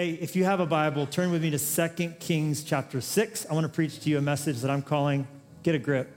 [0.00, 3.44] Hey, if you have a Bible, turn with me to 2 Kings chapter 6.
[3.50, 5.28] I want to preach to you a message that I'm calling
[5.62, 6.08] Get a Grip.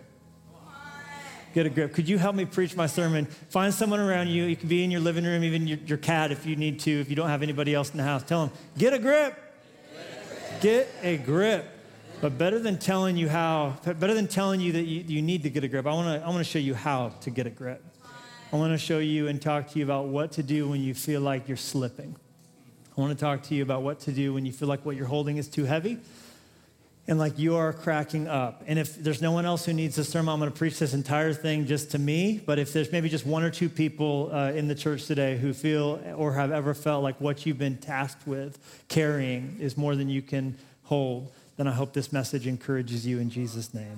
[1.54, 1.94] Get a grip.
[1.94, 3.26] Could you help me preach my sermon?
[3.26, 4.46] Find someone around you.
[4.46, 6.92] You can be in your living room, even your, your cat if you need to,
[6.92, 8.24] if you don't have anybody else in the house.
[8.24, 9.38] Tell them, Get a grip.
[10.62, 11.66] Get a grip.
[12.22, 15.50] But better than telling you how, better than telling you that you, you need to
[15.50, 17.50] get a grip, I want to I want to show you how to get a
[17.50, 17.84] grip.
[18.54, 20.94] I want to show you and talk to you about what to do when you
[20.94, 22.16] feel like you're slipping.
[22.96, 24.96] I want to talk to you about what to do when you feel like what
[24.96, 26.00] you're holding is too heavy
[27.08, 28.64] and like you are cracking up.
[28.66, 30.94] And if there's no one else who needs this sermon, I'm going to preach this
[30.94, 32.42] entire thing just to me.
[32.46, 35.54] But if there's maybe just one or two people uh, in the church today who
[35.54, 40.10] feel or have ever felt like what you've been tasked with carrying is more than
[40.10, 43.98] you can hold, then I hope this message encourages you in Jesus' name.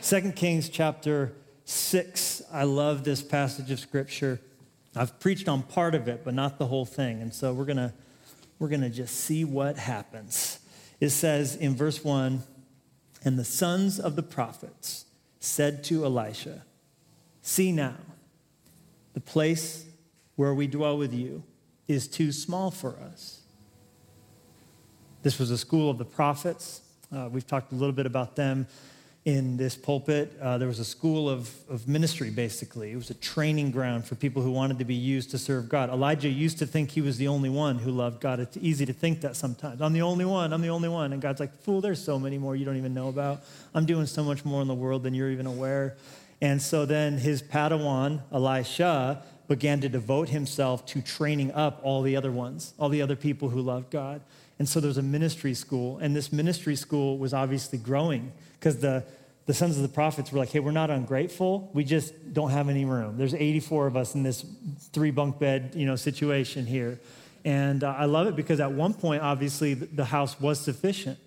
[0.00, 1.32] Second Kings chapter
[1.64, 2.42] 6.
[2.52, 4.40] I love this passage of scripture.
[4.94, 7.22] I've preached on part of it, but not the whole thing.
[7.22, 7.92] And so we're going to
[8.58, 10.58] we're going to just see what happens.
[11.00, 12.42] It says in verse 1
[13.24, 15.04] And the sons of the prophets
[15.40, 16.64] said to Elisha,
[17.42, 17.96] See now,
[19.14, 19.84] the place
[20.36, 21.42] where we dwell with you
[21.88, 23.40] is too small for us.
[25.22, 26.80] This was a school of the prophets.
[27.14, 28.66] Uh, we've talked a little bit about them
[29.26, 30.32] in this pulpit.
[30.40, 32.92] Uh, there was a school of, of ministry, basically.
[32.92, 35.90] It was a training ground for people who wanted to be used to serve God.
[35.90, 38.38] Elijah used to think he was the only one who loved God.
[38.38, 39.82] It's easy to think that sometimes.
[39.82, 41.12] I'm the only one, I'm the only one.
[41.12, 43.42] And God's like, fool, there's so many more you don't even know about.
[43.74, 45.96] I'm doing so much more in the world than you're even aware.
[46.40, 52.14] And so then his Padawan, Elisha, began to devote himself to training up all the
[52.14, 54.20] other ones, all the other people who loved God.
[54.58, 59.04] And so there's a ministry school, and this ministry school was obviously growing because the,
[59.44, 61.70] the sons of the prophets were like, hey, we're not ungrateful.
[61.74, 63.18] We just don't have any room.
[63.18, 64.46] There's 84 of us in this
[64.92, 66.98] three bunk bed, you know, situation here.
[67.44, 71.18] And uh, I love it because at one point, obviously, the house was sufficient.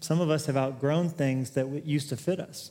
[0.00, 2.70] Some of us have outgrown things that used to fit us.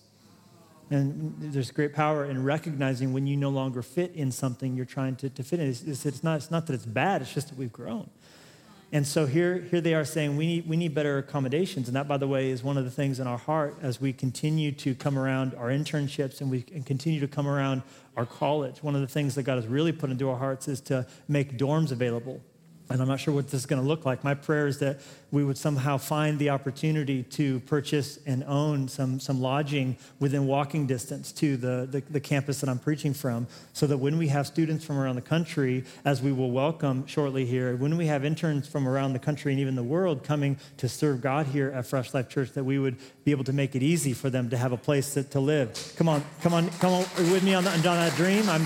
[0.90, 5.16] And there's great power in recognizing when you no longer fit in something you're trying
[5.18, 5.70] to, to fit in.
[5.70, 8.10] It's, it's, not, it's not that it's bad, it's just that we've grown.
[8.94, 11.88] And so here, here they are saying we need, we need better accommodations.
[11.88, 14.12] And that, by the way, is one of the things in our heart as we
[14.12, 17.84] continue to come around our internships and we and continue to come around
[18.18, 18.84] our college.
[18.84, 21.58] One of the things that God has really put into our hearts is to make
[21.58, 22.42] dorms available
[22.92, 24.24] and I'm not sure what this is going to look like.
[24.24, 25.00] My prayer is that
[25.32, 30.88] we would somehow find the opportunity to purchase and own some, some lodging within walking
[30.88, 34.46] distance to the, the, the, campus that I'm preaching from, so that when we have
[34.46, 38.68] students from around the country, as we will welcome shortly here, when we have interns
[38.68, 42.14] from around the country and even the world coming to serve God here at Fresh
[42.14, 44.72] Life Church, that we would be able to make it easy for them to have
[44.72, 45.94] a place to, to live.
[45.96, 48.48] Come on, come on, come on with me on, the, on that dream.
[48.50, 48.66] I'm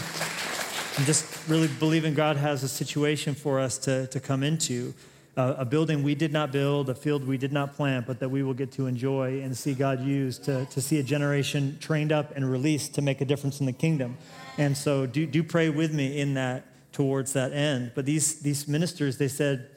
[0.97, 4.93] I'm just really believing God has a situation for us to, to come into.
[5.35, 8.29] Uh, a building we did not build, a field we did not plant, but that
[8.29, 12.13] we will get to enjoy and see God use to, to see a generation trained
[12.13, 14.17] up and released to make a difference in the kingdom.
[14.57, 17.91] And so do, do pray with me in that towards that end.
[17.93, 19.69] But these, these ministers, they said,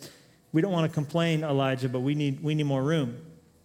[0.52, 3.20] we don't want to complain, Elijah, but we need, we need more room.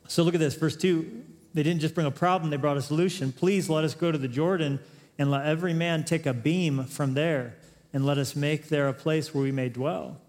[0.07, 1.23] So look at this, verse 2.
[1.53, 3.31] They didn't just bring a problem, they brought a solution.
[3.31, 4.79] Please let us go to the Jordan
[5.17, 7.55] and let every man take a beam from there,
[7.93, 10.19] and let us make there a place where we may dwell.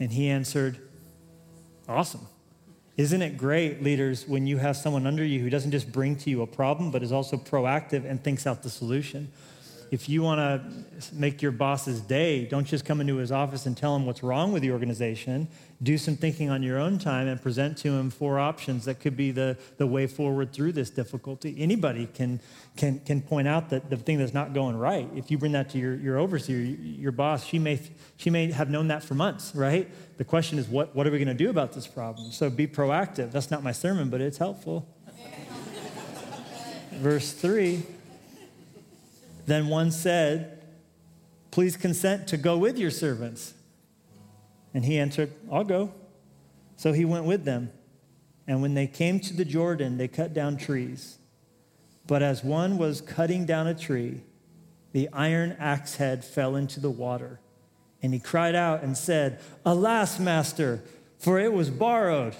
[0.00, 0.78] And he answered,
[1.88, 2.26] Awesome.
[2.96, 6.30] Isn't it great, leaders, when you have someone under you who doesn't just bring to
[6.30, 9.32] you a problem, but is also proactive and thinks out the solution?
[9.90, 13.76] If you want to make your boss's day, don't just come into his office and
[13.76, 15.48] tell him what's wrong with the organization.
[15.82, 19.16] Do some thinking on your own time and present to him four options that could
[19.16, 21.56] be the, the way forward through this difficulty.
[21.58, 22.38] Anybody can,
[22.76, 25.08] can, can point out that the thing that's not going right.
[25.16, 27.80] If you bring that to your, your overseer, your boss, she may,
[28.16, 29.90] she may have known that for months, right?
[30.18, 32.30] The question is, what, what are we going to do about this problem?
[32.30, 33.32] So be proactive.
[33.32, 34.86] That's not my sermon, but it's helpful.
[36.92, 37.82] Verse 3
[39.46, 40.62] then one said,
[41.50, 43.54] Please consent to go with your servants.
[44.72, 45.92] And he answered, I'll go.
[46.76, 47.72] So he went with them.
[48.46, 51.18] And when they came to the Jordan, they cut down trees.
[52.06, 54.22] But as one was cutting down a tree,
[54.92, 57.40] the iron axe head fell into the water.
[58.02, 60.82] And he cried out and said, Alas, master,
[61.18, 62.34] for it was borrowed.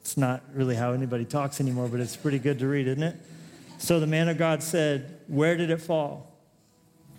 [0.00, 3.16] It's not really how anybody talks anymore, but it's pretty good to read, isn't it?
[3.84, 6.40] So the man of God said, Where did it fall?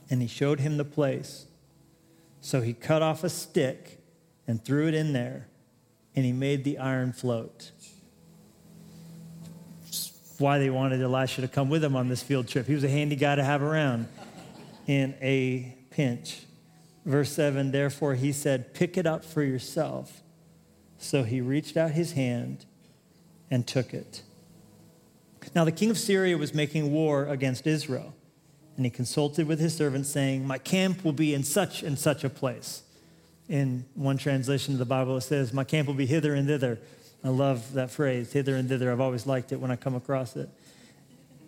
[0.10, 1.46] And he showed him the place.
[2.42, 4.00] So he cut off a stick
[4.48, 5.48] and threw it in there,
[6.16, 7.72] and he made the iron float.
[10.40, 12.66] Why they wanted Elisha to come with him on this field trip.
[12.66, 14.08] He was a handy guy to have around
[14.88, 16.46] in a pinch.
[17.06, 20.24] Verse 7 Therefore he said, Pick it up for yourself.
[20.98, 22.66] So he reached out his hand
[23.52, 24.24] and took it.
[25.54, 28.14] Now the king of Syria was making war against Israel,
[28.78, 32.24] and he consulted with his servants, saying, My camp will be in such and such
[32.24, 32.84] a place.
[33.48, 36.80] In one translation of the Bible, it says, My camp will be hither and thither.
[37.24, 38.92] I love that phrase, hither and thither.
[38.92, 40.50] I've always liked it when I come across it.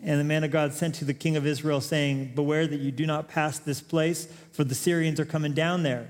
[0.04, 2.92] And the man of God sent to the king of Israel, saying, Beware that you
[2.92, 6.10] do not pass this place, for the Syrians are coming down there.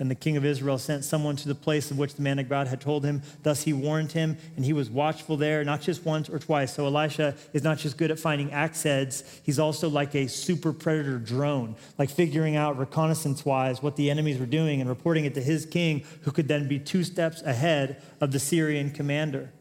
[0.00, 2.48] And the king of Israel sent someone to the place of which the man of
[2.48, 3.22] God had told him.
[3.42, 6.74] Thus he warned him, and he was watchful there, not just once or twice.
[6.74, 10.72] So Elisha is not just good at finding axe heads, he's also like a super
[10.72, 15.34] predator drone, like figuring out reconnaissance wise what the enemies were doing and reporting it
[15.34, 19.52] to his king, who could then be two steps ahead of the Syrian commander.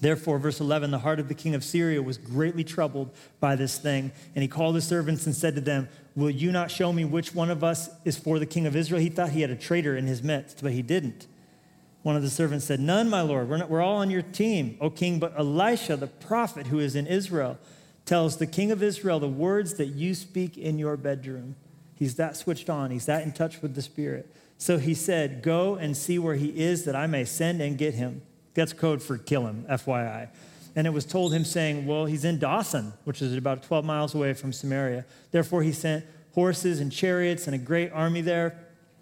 [0.00, 3.10] Therefore, verse 11, the heart of the king of Syria was greatly troubled
[3.40, 4.12] by this thing.
[4.34, 5.88] And he called his servants and said to them,
[6.18, 9.00] Will you not show me which one of us is for the king of Israel?
[9.00, 11.28] He thought he had a traitor in his midst, but he didn't.
[12.02, 13.48] One of the servants said, None, my lord.
[13.48, 15.20] We're, not, we're all on your team, O king.
[15.20, 17.56] But Elisha, the prophet who is in Israel,
[18.04, 21.54] tells the king of Israel the words that you speak in your bedroom.
[21.94, 24.34] He's that switched on, he's that in touch with the Spirit.
[24.56, 27.94] So he said, Go and see where he is, that I may send and get
[27.94, 28.22] him.
[28.54, 30.30] That's code for kill him, FYI.
[30.76, 34.14] And it was told him, saying, Well, he's in Dothan, which is about 12 miles
[34.14, 35.04] away from Samaria.
[35.30, 38.58] Therefore, he sent horses and chariots and a great army there.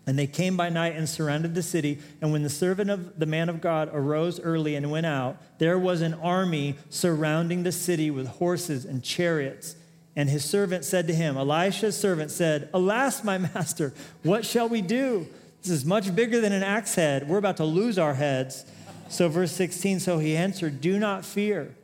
[0.07, 1.99] And they came by night and surrounded the city.
[2.21, 5.79] And when the servant of the man of God arose early and went out, there
[5.79, 9.75] was an army surrounding the city with horses and chariots.
[10.15, 13.93] And his servant said to him, Elisha's servant said, Alas, my master,
[14.23, 15.27] what shall we do?
[15.63, 17.29] This is much bigger than an axe head.
[17.29, 18.65] We're about to lose our heads.
[19.09, 21.77] So, verse 16 so he answered, Do not fear,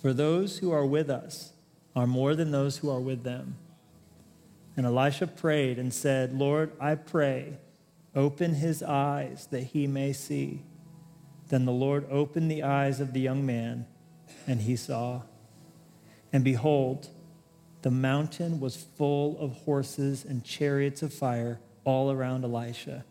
[0.00, 1.52] for those who are with us
[1.94, 3.56] are more than those who are with them.
[4.76, 7.58] And Elisha prayed and said, Lord, I pray,
[8.14, 10.62] open his eyes that he may see.
[11.48, 13.86] Then the Lord opened the eyes of the young man,
[14.46, 15.22] and he saw.
[16.32, 17.08] And behold,
[17.82, 23.04] the mountain was full of horses and chariots of fire all around Elisha.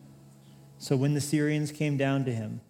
[0.77, 2.62] So when the Syrians came down to him,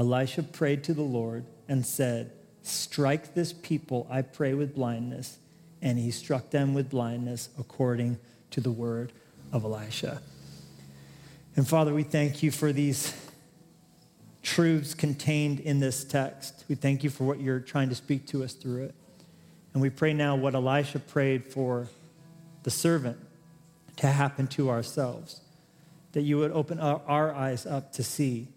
[0.00, 2.32] Elisha prayed to the Lord and said,
[2.62, 5.36] Strike this people, I pray, with blindness.
[5.82, 8.18] And he struck them with blindness according
[8.52, 9.12] to the word
[9.52, 10.22] of Elisha.
[11.54, 13.14] And Father, we thank you for these
[14.42, 16.64] truths contained in this text.
[16.66, 18.94] We thank you for what you're trying to speak to us through it.
[19.74, 21.88] And we pray now what Elisha prayed for
[22.62, 23.18] the servant
[23.96, 25.42] to happen to ourselves,
[26.12, 28.48] that you would open our, eyes up to see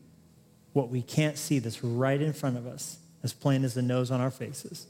[0.74, 4.12] what we can't see that's right in front of us, as plain as the nose
[4.12, 4.88] on our faces.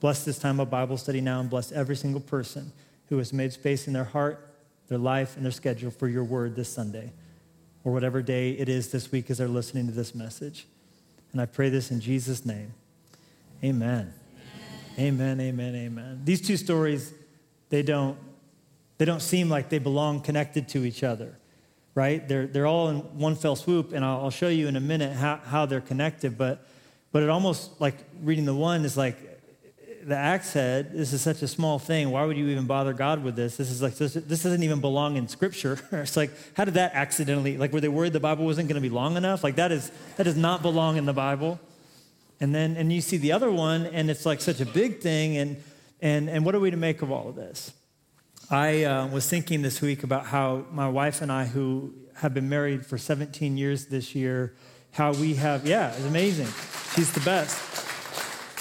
[0.00, 2.72] Bless this time of Bible study now and bless every single person
[3.08, 4.54] who has made space in their heart,
[4.88, 7.12] their life, and their schedule for your word this Sunday
[7.84, 10.66] or whatever day it is this week as they're listening to this message.
[11.32, 12.74] And I pray this in Jesus' name.
[13.62, 14.12] Amen.
[14.98, 16.22] Amen, amen, amen.
[16.24, 17.12] These two stories,
[17.70, 18.18] they don't,
[18.98, 21.38] they don't seem like they belong connected to each other
[21.98, 22.28] right?
[22.28, 25.16] They're, they're all in one fell swoop, and I'll, I'll show you in a minute
[25.16, 26.38] how, how they're connected.
[26.38, 26.64] But,
[27.10, 29.16] but it almost like reading the one is like
[30.04, 30.92] the axe head.
[30.92, 32.10] This is such a small thing.
[32.10, 33.56] Why would you even bother God with this?
[33.56, 35.80] This is like this, this doesn't even belong in Scripture.
[35.92, 37.56] it's like how did that accidentally?
[37.56, 39.42] Like were they worried the Bible wasn't going to be long enough?
[39.42, 41.58] Like that is that does not belong in the Bible.
[42.40, 45.36] And then and you see the other one, and it's like such a big thing.
[45.36, 45.62] And
[46.00, 47.72] and and what are we to make of all of this?
[48.50, 52.48] I uh, was thinking this week about how my wife and I, who have been
[52.48, 54.54] married for 17 years this year,
[54.90, 56.48] how we have, yeah, it's amazing.
[56.94, 57.60] She's the best.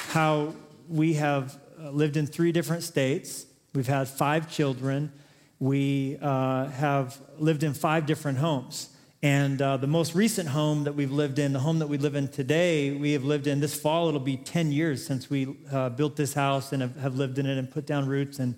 [0.09, 0.53] How
[0.89, 3.45] we have uh, lived in three different states.
[3.73, 5.09] We've had five children.
[5.57, 8.89] We uh, have lived in five different homes.
[9.23, 12.15] And uh, the most recent home that we've lived in, the home that we live
[12.15, 14.09] in today, we have lived in this fall.
[14.09, 17.45] It'll be 10 years since we uh, built this house and have, have lived in
[17.45, 18.39] it and put down roots.
[18.39, 18.55] And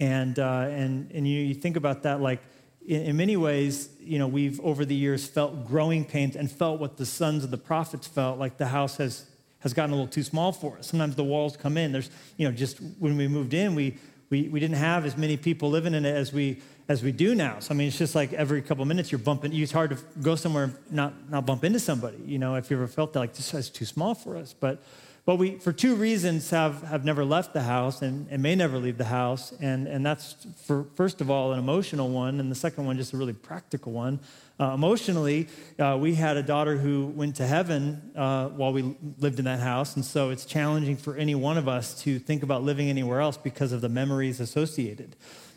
[0.00, 2.42] and, uh, and, and you, you, think about that like,
[2.86, 6.96] in, many ways, you know, we've over the years felt growing pains and felt what
[6.96, 9.26] the sons of the prophets felt, like the house has,
[9.60, 10.88] has gotten a little too small for us.
[10.88, 11.92] Sometimes the walls come in.
[11.92, 13.96] There's, you know, just when we moved in, we,
[14.30, 17.34] we, we didn't have as many people living in it as we, as we do
[17.34, 17.60] now.
[17.60, 19.98] So, I mean, it's just like every couple of minutes you're bumping, it's hard to
[20.20, 23.20] go somewhere and not, not bump into somebody, you know, if you ever felt that,
[23.20, 24.52] like, this is too small for us.
[24.58, 24.82] But,
[25.24, 28.78] but we, for two reasons, have, have never left the house and, and may never
[28.78, 29.52] leave the house.
[29.60, 33.12] And, and that's, for, first of all, an emotional one, and the second one, just
[33.12, 34.18] a really practical one.
[34.58, 35.46] Uh, emotionally,
[35.78, 39.60] uh, we had a daughter who went to heaven uh, while we lived in that
[39.60, 39.94] house.
[39.94, 43.36] And so it's challenging for any one of us to think about living anywhere else
[43.36, 45.14] because of the memories associated.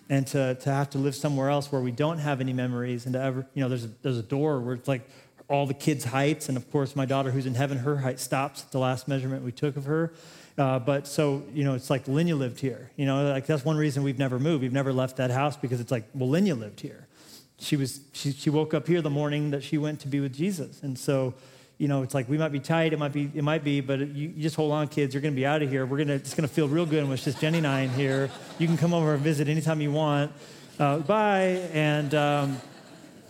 [0.09, 3.13] and to, to have to live somewhere else where we don't have any memories and
[3.13, 5.07] to ever, you know, there's a, there's a door where it's like
[5.47, 6.49] all the kids' heights.
[6.49, 9.43] And of course, my daughter who's in heaven, her height stops at the last measurement
[9.43, 10.13] we took of her.
[10.57, 12.89] Uh, but so, you know, it's like Lenya lived here.
[12.95, 14.61] You know, like that's one reason we've never moved.
[14.61, 17.07] We've never left that house because it's like, well, Lenya lived here.
[17.59, 20.33] She was, she, she woke up here the morning that she went to be with
[20.33, 20.81] Jesus.
[20.83, 21.33] And so,
[21.77, 23.99] you know, it's like we might be tight, it might be, it might be, but
[23.99, 25.13] you, you just hold on, kids.
[25.13, 25.85] You're to be out of here.
[25.85, 28.29] We're to, it's to feel real good when it's just Jenny and I in here.
[28.59, 30.31] You can come over and visit anytime you want.
[30.79, 31.61] Uh, bye.
[31.73, 32.61] And, um,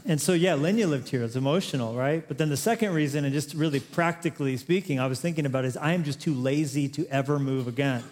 [0.06, 1.24] and so, yeah, Lenya lived here.
[1.24, 2.24] It's emotional, right?
[2.28, 5.76] But then the second reason, and just really practically speaking, I was thinking about is
[5.78, 8.04] I am just too lazy to ever move again.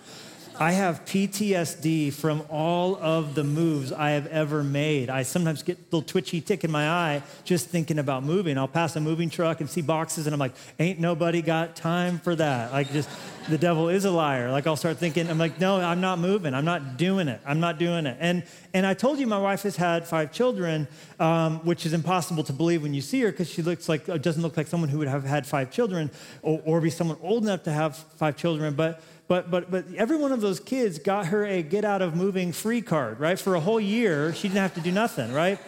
[0.59, 5.09] I have PTSD from all of the moves I have ever made.
[5.09, 8.59] I sometimes get a little twitchy tick in my eye just thinking about moving.
[8.59, 12.19] I'll pass a moving truck and see boxes, and I'm like, ain't nobody got time
[12.19, 12.71] for that.
[12.71, 13.09] Like, just
[13.49, 14.51] the devil is a liar.
[14.51, 16.53] Like, I'll start thinking, I'm like, no, I'm not moving.
[16.53, 17.41] I'm not doing it.
[17.45, 18.17] I'm not doing it.
[18.19, 18.43] And,
[18.75, 20.87] and I told you my wife has had five children,
[21.19, 24.43] um, which is impossible to believe when you see her because she looks like, doesn't
[24.43, 26.11] look like someone who would have had five children
[26.43, 28.75] or, or be someone old enough to have five children.
[28.75, 32.15] But but, but, but every one of those kids got her a get out of
[32.15, 33.39] moving free card, right?
[33.39, 35.59] For a whole year, she didn't have to do nothing, right?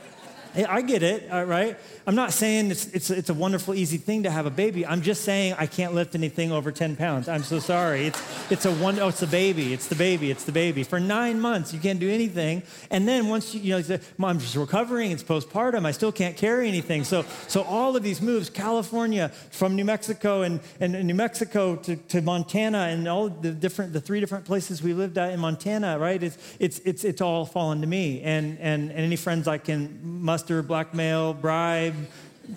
[0.64, 1.78] I get it, right?
[2.08, 4.86] I'm not saying it's, it's, it's a wonderful, easy thing to have a baby.
[4.86, 7.28] I'm just saying I can't lift anything over 10 pounds.
[7.28, 8.08] I'm so sorry.
[8.08, 9.74] It's, it's a one, oh, it's the baby.
[9.74, 10.30] It's the baby.
[10.30, 10.84] It's the baby.
[10.84, 12.62] For nine months, you can't do anything.
[12.92, 15.10] And then once you, you know, say, Mom, I'm just recovering.
[15.12, 15.84] It's postpartum.
[15.86, 17.06] I still can't carry anything.
[17.06, 21.96] So, so all of these moves, California, from New Mexico and, and New Mexico to,
[21.96, 25.98] to Montana and all the different, the three different places we lived at in Montana,
[25.98, 26.22] right?
[26.22, 28.22] It's, it's, it's, it's all fallen to me.
[28.22, 31.96] And, and, and any friends I can muster, blackmail, bribe,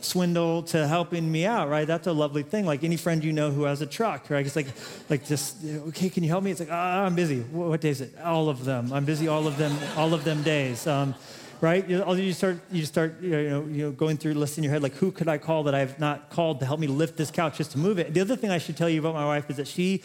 [0.00, 1.86] swindle to helping me out, right?
[1.86, 2.66] That's a lovely thing.
[2.66, 4.44] Like any friend you know who has a truck, right?
[4.44, 4.68] It's like,
[5.08, 6.50] like just, okay, can you help me?
[6.50, 7.40] It's like, ah, I'm busy.
[7.40, 8.14] What day is it?
[8.22, 8.92] All of them.
[8.92, 10.86] I'm busy all of them, all of them days.
[10.86, 11.14] Um,
[11.60, 11.88] right?
[11.88, 14.94] You, start, you start, you know, you know, going through, listing in your head, like,
[14.94, 17.72] who could I call that I've not called to help me lift this couch just
[17.72, 18.14] to move it?
[18.14, 20.02] The other thing I should tell you about my wife is that she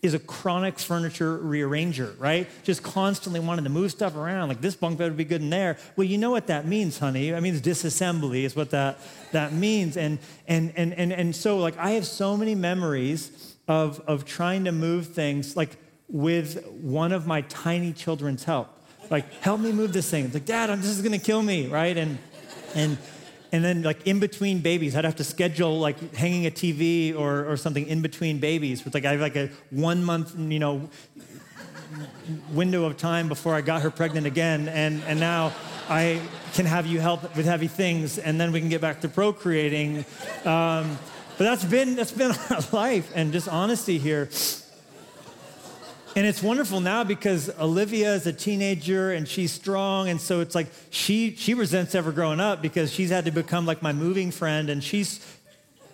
[0.00, 2.48] is a chronic furniture rearranger, right?
[2.62, 4.48] Just constantly wanting to move stuff around.
[4.48, 5.76] Like this bunk bed would be good in there.
[5.96, 7.34] Well, you know what that means, honey.
[7.34, 8.98] I mean, disassembly is what that
[9.32, 9.96] that means.
[9.96, 14.64] And and and and and so like I have so many memories of of trying
[14.64, 15.76] to move things like
[16.08, 18.68] with one of my tiny children's help.
[19.10, 20.26] Like, help me move this thing.
[20.26, 21.96] It's like, Dad, I'm, this is gonna kill me, right?
[21.96, 22.18] And
[22.74, 22.98] and
[23.52, 27.50] and then like in between babies i'd have to schedule like hanging a tv or,
[27.50, 30.88] or something in between babies with like i have like a one month you know
[32.50, 34.68] window of time before i got her pregnant again.
[34.68, 35.52] And and now
[35.88, 36.20] i
[36.54, 40.04] can have you help with heavy things and then we can get back to procreating.
[40.44, 40.98] Um,
[41.36, 43.12] but that's been that's been our life.
[43.14, 44.28] And just honesty here
[46.18, 50.08] and it's wonderful now because Olivia is a teenager and she's strong.
[50.08, 53.66] And so it's like she, she resents ever growing up because she's had to become
[53.66, 54.68] like my moving friend.
[54.68, 55.24] And she's,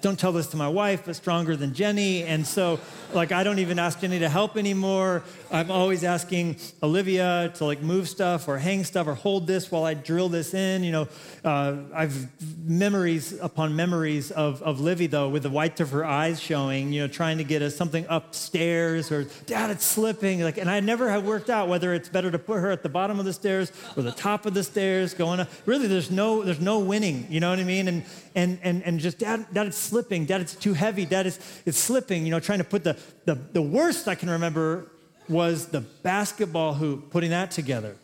[0.05, 2.25] don't tell this to my wife, but stronger than Jenny.
[2.25, 2.79] And so
[3.15, 5.23] like I don't even ask Jenny to help anymore.
[5.51, 9.85] I'm always asking Olivia to like move stuff or hang stuff or hold this while
[9.85, 10.85] I drill this in.
[10.85, 11.09] You know,
[11.45, 12.29] uh, I've
[12.69, 16.93] memories upon memories of, of Livy though, with the whites of her eyes showing.
[16.93, 20.43] You know, trying to get us something upstairs or Dad, it's slipping.
[20.43, 22.89] Like, and I never have worked out whether it's better to put her at the
[22.89, 25.41] bottom of the stairs or the top of the stairs going.
[25.41, 25.49] Up.
[25.65, 27.27] Really, there's no there's no winning.
[27.31, 27.89] You know what I mean?
[27.89, 30.25] And and and and just Dad, Dad, it's slipping.
[30.25, 31.07] Dad, it's too heavy.
[31.07, 32.25] Dad, it's it's slipping.
[32.25, 32.97] You know, trying to put the
[33.27, 34.91] the, the worst I can remember
[35.29, 37.95] was the basketball hoop, putting that together.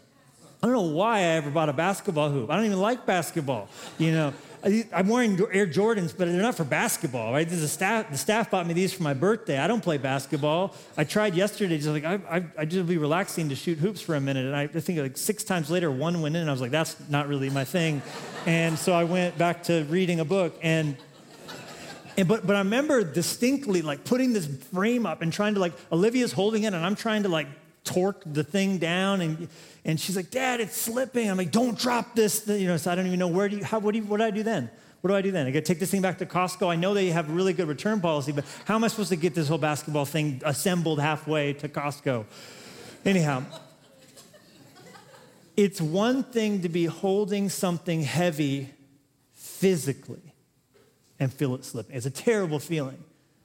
[0.63, 2.49] I don't know why I ever bought a basketball hoop.
[2.49, 3.69] I don't even like basketball.
[3.99, 7.51] You know, I'm wearing Air Jordans, but they're not for basketball, right?
[7.51, 9.59] Is staff, the staff bought me these for my birthday.
[9.59, 10.75] I don't play basketball.
[10.97, 14.15] I tried yesterday, just like, I, I, I just be relaxing to shoot hoops for
[14.15, 14.45] a minute.
[14.45, 16.71] And I, I think like six times later, one went in, and I was like,
[16.71, 18.03] that's not really my thing.
[18.47, 20.97] And so I went back to reading a book, and
[22.17, 25.73] and but but I remember distinctly like putting this frame up and trying to like
[25.93, 27.47] Olivia's holding it and I'm trying to like
[27.85, 29.49] torque the thing down and
[29.85, 31.31] and she's like, Dad, it's slipping.
[31.31, 32.47] I'm like, don't drop this.
[32.47, 34.19] You know, so I don't even know where do you how what do you, what
[34.19, 34.71] do I do then?
[35.01, 35.47] What do I do then?
[35.47, 36.69] I got to take this thing back to Costco.
[36.69, 39.35] I know they have really good return policy, but how am I supposed to get
[39.35, 42.27] this whole basketball thing assembled halfway to Costco?
[43.07, 43.45] Anyhow,
[45.57, 48.69] it's one thing to be holding something heavy
[49.33, 50.35] physically
[51.21, 51.95] and feel it slipping.
[51.95, 52.99] It's a terrible feeling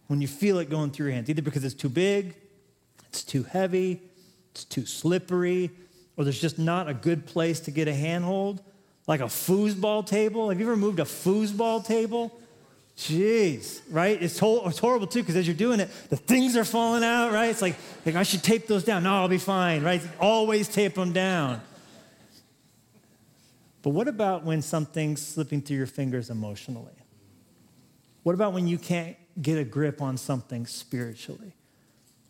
[0.08, 2.34] when you feel it going through your hands, either because it's too big,
[3.10, 4.01] it's too heavy,
[4.51, 5.70] it's too slippery,
[6.15, 8.62] or there's just not a good place to get a handhold,
[9.08, 10.50] like a foosball table.
[10.50, 12.39] Have you ever moved a foosball table?
[12.98, 14.22] Jeez, right?
[14.22, 17.34] It's, to- it's horrible too, because as you're doing it, the things are falling out,
[17.34, 17.50] right?
[17.50, 19.03] It's like, like, I should tape those down.
[19.03, 20.01] No, I'll be fine, right?
[20.20, 21.62] Always tape them down.
[23.82, 26.94] But what about when something's slipping through your fingers emotionally?
[28.25, 31.53] What about when you can't get a grip on something spiritually?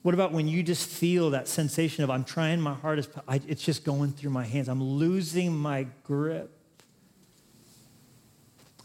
[0.02, 3.64] What about when you just feel that sensation of, I'm trying my hardest, I, it's
[3.64, 4.68] just going through my hands?
[4.68, 6.52] I'm losing my grip.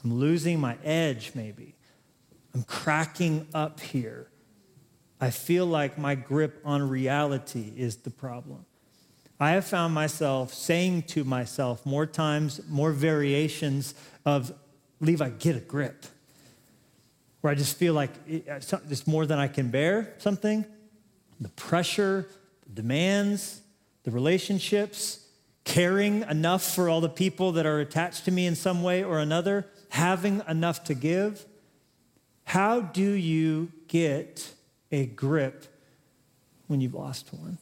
[0.05, 1.75] I'm losing my edge, maybe.
[2.55, 4.29] I'm cracking up here.
[5.21, 8.67] I feel like my grip on reality is the problem.
[9.41, 14.53] I have found myself saying to myself more times, more variations of,
[15.01, 16.07] Levi, get a grip.
[17.41, 20.65] Where I just feel like it's uh, more than I can bear, something.
[21.41, 22.29] The pressure,
[22.67, 23.63] the demands,
[24.03, 25.27] the relationships,
[25.65, 29.19] caring enough for all the people that are attached to me in some way or
[29.19, 31.47] another, having enough to give.
[32.45, 34.53] How do you get
[34.91, 35.67] a grip
[36.67, 37.59] when you've lost one?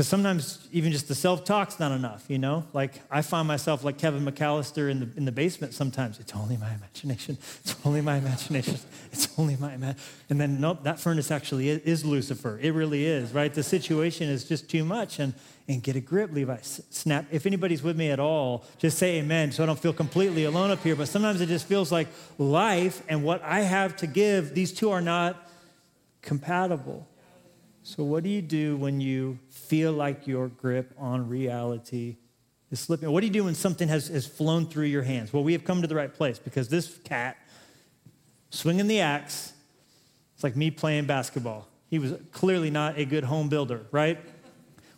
[0.00, 2.64] Because sometimes even just the self talk's not enough, you know?
[2.72, 6.18] Like I find myself like Kevin McAllister in the, in the basement sometimes.
[6.18, 7.36] It's only my imagination.
[7.60, 8.78] It's only my imagination.
[9.12, 10.02] It's only my imagination.
[10.30, 12.58] And then, nope, that furnace actually is, is, Lucifer.
[12.62, 13.52] It really is, right?
[13.52, 15.18] The situation is just too much.
[15.18, 15.34] And,
[15.68, 16.56] and get a grip, Levi.
[16.62, 17.26] Snap.
[17.30, 20.70] If anybody's with me at all, just say amen so I don't feel completely alone
[20.70, 20.96] up here.
[20.96, 24.88] But sometimes it just feels like life and what I have to give, these two
[24.92, 25.46] are not
[26.22, 27.06] compatible.
[27.90, 32.18] So, what do you do when you feel like your grip on reality
[32.70, 33.10] is slipping?
[33.10, 35.32] What do you do when something has, has flown through your hands?
[35.32, 37.36] Well, we have come to the right place because this cat
[38.50, 39.54] swinging the axe,
[40.36, 41.66] it's like me playing basketball.
[41.88, 44.20] He was clearly not a good home builder, right?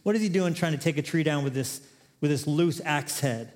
[0.03, 1.81] What is he doing trying to take a tree down with this,
[2.21, 3.55] with this loose axe head?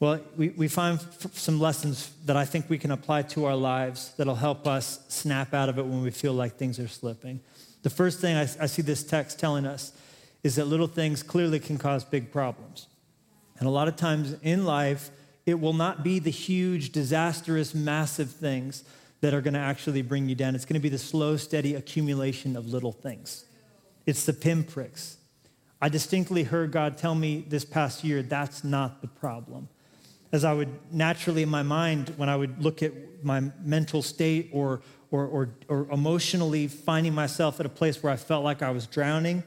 [0.00, 0.98] Well, we, we find
[1.34, 5.52] some lessons that I think we can apply to our lives that'll help us snap
[5.52, 7.40] out of it when we feel like things are slipping.
[7.86, 9.92] The first thing I, I see this text telling us
[10.42, 12.88] is that little things clearly can cause big problems.
[13.60, 15.12] And a lot of times in life,
[15.46, 18.82] it will not be the huge, disastrous, massive things
[19.20, 20.56] that are going to actually bring you down.
[20.56, 23.44] It's going to be the slow, steady accumulation of little things.
[24.04, 25.18] It's the pinpricks.
[25.80, 29.68] I distinctly heard God tell me this past year that's not the problem.
[30.32, 34.50] As I would naturally in my mind, when I would look at my mental state
[34.52, 38.70] or or, or, or emotionally finding myself at a place where I felt like I
[38.70, 39.42] was drowning.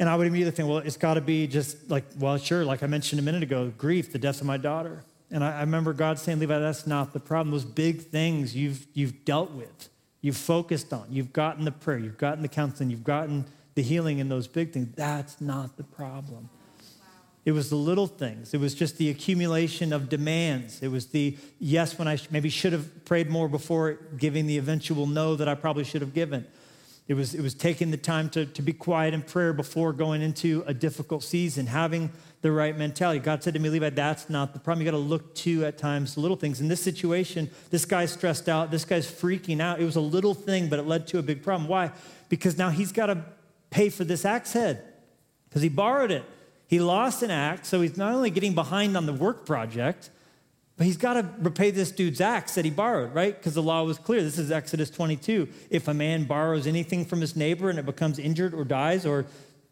[0.00, 2.82] And I would immediately think, well, it's got to be just like, well, sure, like
[2.82, 5.02] I mentioned a minute ago, grief, the death of my daughter.
[5.30, 7.50] And I, I remember God saying, Levi, that's not the problem.
[7.50, 9.88] Those big things you've, you've dealt with,
[10.20, 14.18] you've focused on, you've gotten the prayer, you've gotten the counseling, you've gotten the healing
[14.18, 14.88] in those big things.
[14.94, 16.48] That's not the problem.
[17.48, 18.52] It was the little things.
[18.52, 20.82] It was just the accumulation of demands.
[20.82, 25.06] It was the yes when I maybe should have prayed more before giving the eventual
[25.06, 26.46] no that I probably should have given.
[27.06, 30.20] It was, it was taking the time to, to be quiet in prayer before going
[30.20, 32.10] into a difficult season, having
[32.42, 33.18] the right mentality.
[33.18, 34.84] God said to me, Levi, that's not the problem.
[34.84, 36.60] You got to look to at times the little things.
[36.60, 38.70] In this situation, this guy's stressed out.
[38.70, 39.80] This guy's freaking out.
[39.80, 41.66] It was a little thing, but it led to a big problem.
[41.66, 41.92] Why?
[42.28, 43.24] Because now he's got to
[43.70, 44.84] pay for this axe head
[45.48, 46.26] because he borrowed it.
[46.68, 50.10] He lost an axe, so he's not only getting behind on the work project,
[50.76, 53.36] but he's got to repay this dude's axe that he borrowed, right?
[53.36, 54.22] Because the law was clear.
[54.22, 55.48] This is Exodus 22.
[55.70, 59.24] If a man borrows anything from his neighbor and it becomes injured or dies, or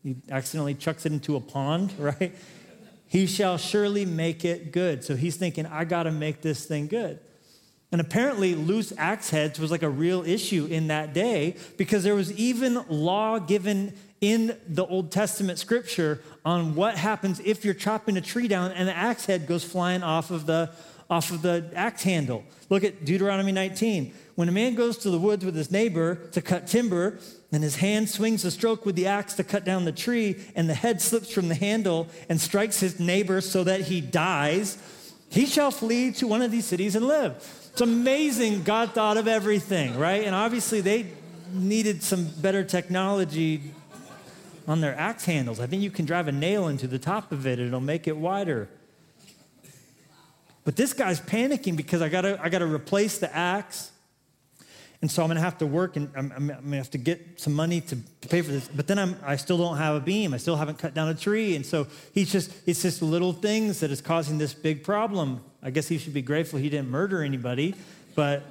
[0.02, 2.34] he accidentally chucks it into a pond, right?
[3.06, 5.04] He shall surely make it good.
[5.04, 7.20] So he's thinking, I got to make this thing good.
[7.92, 12.16] And apparently, loose axe heads was like a real issue in that day because there
[12.16, 18.16] was even law given in the Old Testament scripture on what happens if you're chopping
[18.16, 20.70] a tree down and the axe head goes flying off of the
[21.08, 22.44] off of the axe handle.
[22.68, 24.12] Look at Deuteronomy 19.
[24.34, 27.20] When a man goes to the woods with his neighbor to cut timber,
[27.52, 30.68] and his hand swings a stroke with the axe to cut down the tree, and
[30.68, 34.78] the head slips from the handle and strikes his neighbor so that he dies,
[35.30, 37.34] he shall flee to one of these cities and live.
[37.72, 40.24] It's amazing God thought of everything, right?
[40.24, 41.06] And obviously they
[41.52, 43.62] needed some better technology
[44.66, 45.60] on their axe handles.
[45.60, 48.16] I think you can drive a nail into the top of it, it'll make it
[48.16, 48.68] wider.
[50.64, 53.92] But this guy's panicking because I gotta, I gotta replace the axe.
[55.00, 57.52] And so I'm gonna have to work and I'm, I'm, gonna have to get some
[57.52, 58.66] money to, to pay for this.
[58.66, 60.34] But then I'm, I still don't have a beam.
[60.34, 61.54] I still haven't cut down a tree.
[61.54, 65.40] And so he's just, it's just little things that is causing this big problem.
[65.62, 67.76] I guess he should be grateful he didn't murder anybody,
[68.16, 68.42] but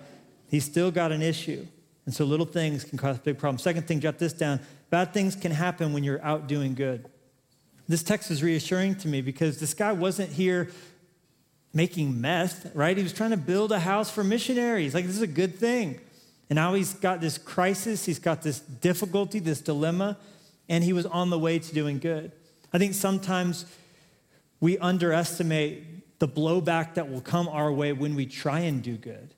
[0.50, 1.68] he's still got an issue.
[2.06, 3.64] And so little things can cause big problems.
[3.64, 4.60] Second thing, jot this down.
[4.90, 7.06] Bad things can happen when you're out doing good.
[7.88, 10.70] This text is reassuring to me because this guy wasn't here
[11.74, 12.96] making meth, right?
[12.96, 14.94] He was trying to build a house for missionaries.
[14.94, 16.00] Like, this is a good thing.
[16.50, 20.18] And now he's got this crisis, he's got this difficulty, this dilemma,
[20.70, 22.32] and he was on the way to doing good.
[22.72, 23.66] I think sometimes
[24.60, 29.34] we underestimate the blowback that will come our way when we try and do good.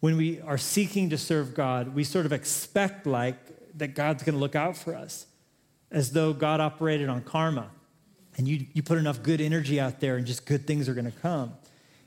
[0.00, 3.36] When we are seeking to serve God, we sort of expect like
[3.76, 5.26] that God's going to look out for us
[5.90, 7.70] as though God operated on karma.
[8.36, 11.10] And you, you put enough good energy out there and just good things are going
[11.10, 11.54] to come.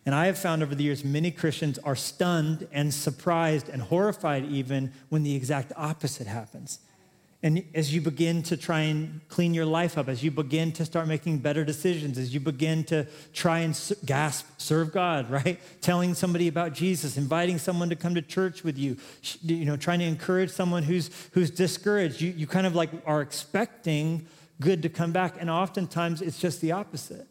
[0.05, 4.45] And I have found over the years, many Christians are stunned and surprised and horrified
[4.45, 6.79] even when the exact opposite happens.
[7.43, 10.85] And as you begin to try and clean your life up, as you begin to
[10.85, 15.59] start making better decisions, as you begin to try and gasp, serve God, right?
[15.81, 18.95] Telling somebody about Jesus, inviting someone to come to church with you,
[19.41, 23.21] you know, trying to encourage someone who's, who's discouraged, you, you kind of like are
[23.21, 24.25] expecting
[24.61, 25.35] good to come back.
[25.37, 27.27] And oftentimes it's just the opposite.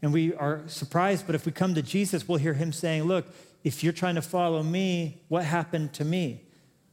[0.00, 3.26] And we are surprised, but if we come to Jesus, we'll hear him saying, Look,
[3.62, 6.40] if you're trying to follow me, what happened to me?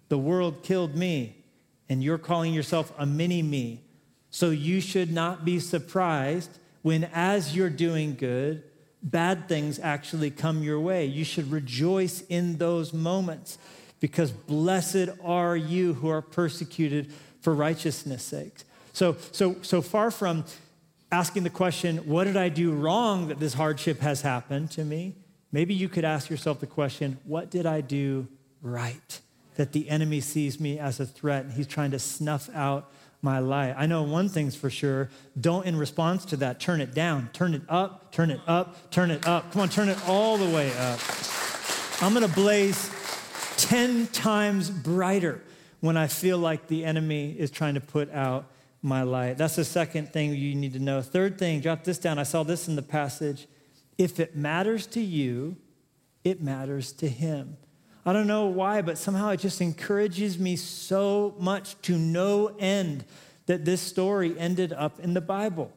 [0.10, 1.41] The world killed me
[1.92, 3.82] and you're calling yourself a mini me.
[4.30, 6.50] So you should not be surprised
[6.84, 8.64] when, as you're doing good,
[9.04, 11.06] bad things actually come your way.
[11.06, 13.58] You should rejoice in those moments
[14.00, 18.60] because blessed are you who are persecuted for righteousness' sake.
[18.94, 20.46] So, so, so far from
[21.12, 25.18] asking the question, what did I do wrong that this hardship has happened to me?
[25.52, 28.30] Maybe you could ask yourself the question, what did I do
[28.62, 29.20] right?
[29.56, 33.40] That the enemy sees me as a threat and he's trying to snuff out my
[33.40, 33.76] light.
[33.78, 35.10] I know one thing's for sure.
[35.40, 37.30] Don't, in response to that, turn it down.
[37.34, 39.52] Turn it up, turn it up, turn it up.
[39.52, 41.00] Come on, turn it all the way up.
[42.02, 42.90] I'm gonna blaze
[43.58, 45.44] 10 times brighter
[45.82, 48.46] when I feel like the enemy is trying to put out
[48.82, 49.38] my light.
[49.38, 51.02] That's the second thing you need to know.
[51.02, 52.18] Third thing, jot this down.
[52.18, 53.48] I saw this in the passage.
[53.98, 55.58] If it matters to you,
[56.24, 57.58] it matters to him.
[58.06, 63.06] I don't know why, but somehow it just encourages me so much to no end
[63.46, 65.72] that this story ended up in the Bible.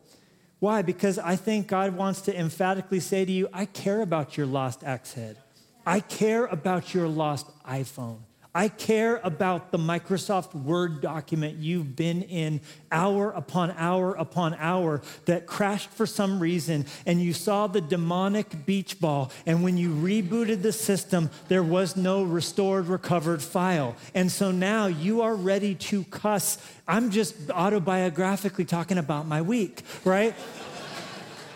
[0.58, 0.80] Why?
[0.80, 4.82] Because I think God wants to emphatically say to you, I care about your lost
[4.82, 5.36] axe head.
[5.84, 8.20] I care about your lost iPhone.
[8.54, 12.60] I care about the Microsoft Word document you've been in
[12.92, 18.64] hour upon hour upon hour that crashed for some reason, and you saw the demonic
[18.64, 19.32] beach ball.
[19.44, 23.96] And when you rebooted the system, there was no restored, recovered file.
[24.14, 26.58] And so now you are ready to cuss.
[26.86, 30.34] I'm just autobiographically talking about my week, right?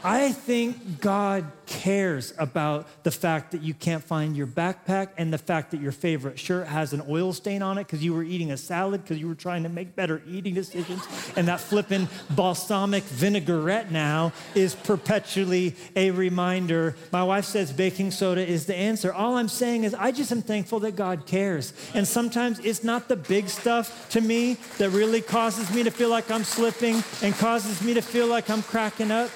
[0.08, 5.36] I think God cares about the fact that you can't find your backpack and the
[5.36, 8.50] fact that your favorite shirt has an oil stain on it because you were eating
[8.50, 11.06] a salad because you were trying to make better eating decisions.
[11.36, 16.96] And that flippin' balsamic vinaigrette now is perpetually a reminder.
[17.12, 19.12] My wife says baking soda is the answer.
[19.12, 21.74] All I'm saying is I just am thankful that God cares.
[21.92, 26.08] And sometimes it's not the big stuff to me that really causes me to feel
[26.08, 29.28] like I'm slipping and causes me to feel like I'm cracking up.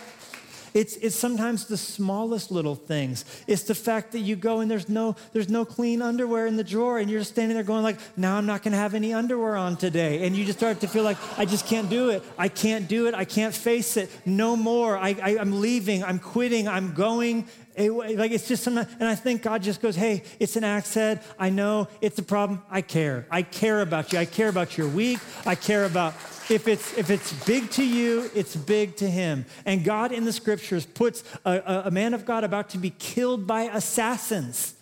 [0.75, 3.25] It's, it's sometimes the smallest little things.
[3.47, 6.65] It's the fact that you go and there's no, there's no clean underwear in the
[6.65, 9.13] drawer and you're just standing there going like, now I'm not going to have any
[9.13, 10.27] underwear on today.
[10.27, 12.23] And you just start to feel like, I just can't do it.
[12.39, 13.15] I can't do it.
[13.15, 14.11] I can't face it.
[14.25, 14.97] No more.
[14.97, 16.03] I, I, I'm leaving.
[16.05, 16.69] I'm quitting.
[16.69, 17.47] I'm going.
[17.75, 20.93] It, like it's just something, and I think God just goes, "Hey, it's an axe
[20.93, 21.23] head.
[21.39, 22.63] I know it's a problem.
[22.71, 23.27] I care.
[23.31, 24.19] I care about you.
[24.19, 25.21] I care about your week.
[25.47, 26.13] I care about
[26.53, 29.47] if it's, if it's big to you, it's big to him.
[29.65, 33.47] And God in the scriptures puts a, a, man of God about to be killed
[33.47, 34.75] by assassins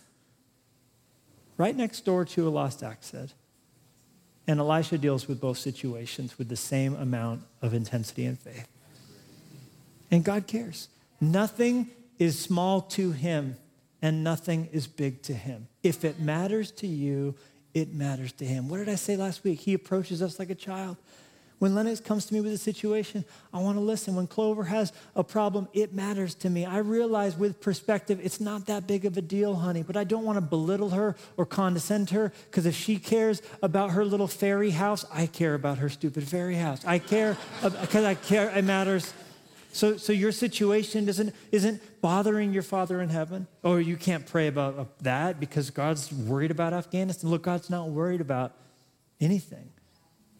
[1.57, 3.33] right next door to a lost head.
[4.49, 8.67] And Elisha deals with both situations with the same amount of intensity and faith.
[10.11, 10.89] And God cares.
[11.21, 13.57] Nothing is small to him,
[14.03, 15.69] and nothing is big to him.
[15.85, 17.37] If it matters to you,
[17.75, 18.69] it matters to him.
[18.69, 19.61] What did I say last week?
[19.61, 20.97] He approaches us like a child.
[21.61, 24.14] When Lennox comes to me with a situation, I want to listen.
[24.14, 26.64] When Clover has a problem, it matters to me.
[26.64, 30.25] I realize with perspective, it's not that big of a deal, honey, but I don't
[30.25, 34.70] want to belittle her or condescend her because if she cares about her little fairy
[34.70, 36.83] house, I care about her stupid fairy house.
[36.87, 39.12] I care because I care, it matters.
[39.73, 44.46] So, so your situation isn't, isn't bothering your Father in heaven, or you can't pray
[44.46, 47.29] about uh, that because God's worried about Afghanistan.
[47.29, 48.55] Look, God's not worried about
[49.20, 49.70] anything.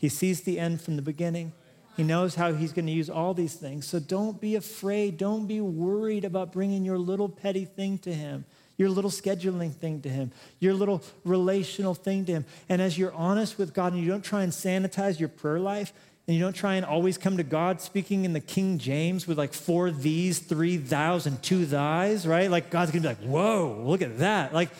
[0.01, 1.53] He sees the end from the beginning.
[1.95, 3.87] He knows how he's going to use all these things.
[3.87, 5.19] So don't be afraid.
[5.19, 8.47] Don't be worried about bringing your little petty thing to him,
[8.79, 12.47] your little scheduling thing to him, your little relational thing to him.
[12.71, 15.93] And as you're honest with God and you don't try and sanitize your prayer life,
[16.27, 19.37] and you don't try and always come to God speaking in the King James with
[19.37, 22.51] like four these, three thous, and two thys, right?
[22.51, 24.55] Like God's gonna be like, whoa, look at that.
[24.55, 24.71] Like,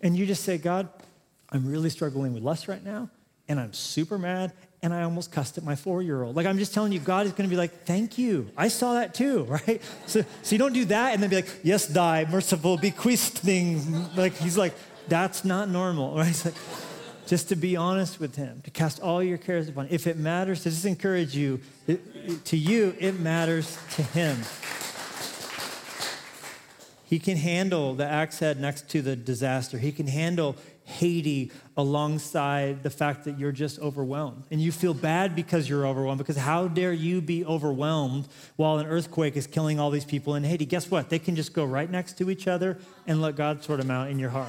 [0.00, 0.88] and you just say, God,
[1.50, 3.10] I'm really struggling with lust right now
[3.48, 6.36] and I'm super mad and I almost cussed at my four year old.
[6.36, 8.50] Like, I'm just telling you, God is to be like, thank you.
[8.56, 9.82] I saw that too, right?
[10.06, 14.06] So, so you don't do that and then be like, yes, die, merciful, bequeathed thing.
[14.14, 14.74] Like, he's like,
[15.08, 16.44] that's not normal, right?
[16.44, 16.54] Like,
[17.26, 19.94] just to be honest with him, to cast all your cares upon him.
[19.94, 24.38] If it matters, to just encourage you, it, it, to you, it matters to him.
[27.04, 29.78] He can handle the axe head next to the disaster.
[29.78, 30.56] He can handle
[30.88, 34.44] Haiti alongside the fact that you're just overwhelmed.
[34.50, 38.86] And you feel bad because you're overwhelmed, because how dare you be overwhelmed while an
[38.86, 40.64] earthquake is killing all these people in Haiti?
[40.64, 41.10] Guess what?
[41.10, 44.08] They can just go right next to each other and let God sort them out
[44.08, 44.48] in your heart.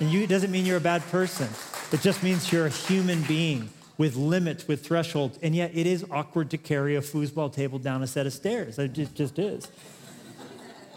[0.00, 1.48] And you, it doesn't mean you're a bad person,
[1.92, 5.38] it just means you're a human being with limits, with thresholds.
[5.42, 8.78] And yet it is awkward to carry a foosball table down a set of stairs.
[8.78, 9.68] It just, just is.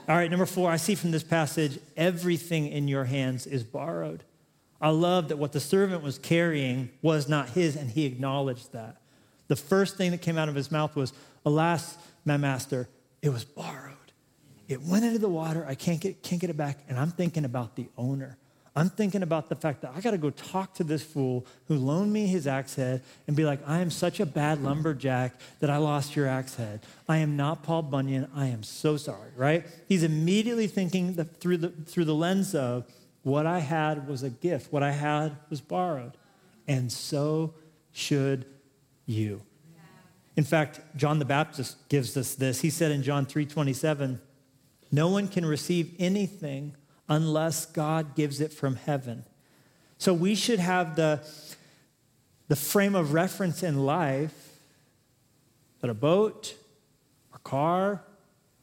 [0.07, 4.23] All right, number four, I see from this passage everything in your hands is borrowed.
[4.81, 8.97] I love that what the servant was carrying was not his, and he acknowledged that.
[9.47, 11.11] The first thing that came out of his mouth was,
[11.45, 12.87] Alas, my master,
[13.21, 13.95] it was borrowed.
[14.67, 15.65] It went into the water.
[15.67, 16.77] I can't get, can't get it back.
[16.87, 18.37] And I'm thinking about the owner.
[18.75, 21.75] I'm thinking about the fact that I got to go talk to this fool who
[21.75, 25.69] loaned me his axe head and be like, I am such a bad lumberjack that
[25.69, 26.81] I lost your axe head.
[27.09, 28.29] I am not Paul Bunyan.
[28.35, 29.65] I am so sorry, right?
[29.87, 32.85] He's immediately thinking through, the, through the lens of,
[33.23, 36.17] what I had was a gift, what I had was borrowed.
[36.67, 37.53] And so
[37.91, 38.45] should
[39.05, 39.41] you.
[40.35, 42.61] In fact, John the Baptist gives us this.
[42.61, 44.21] He said in John 3:27,
[44.91, 46.75] "No one can receive anything
[47.09, 49.25] unless God gives it from heaven."
[49.97, 51.21] So we should have the,
[52.47, 54.59] the frame of reference in life
[55.81, 56.55] that a boat,
[57.33, 58.03] our car,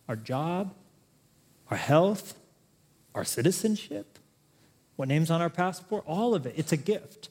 [0.09, 0.75] our job,
[1.71, 2.38] our health,
[3.14, 4.16] our citizenship,
[4.97, 6.55] what name's on our passport, all of it.
[6.57, 7.29] It's a gift.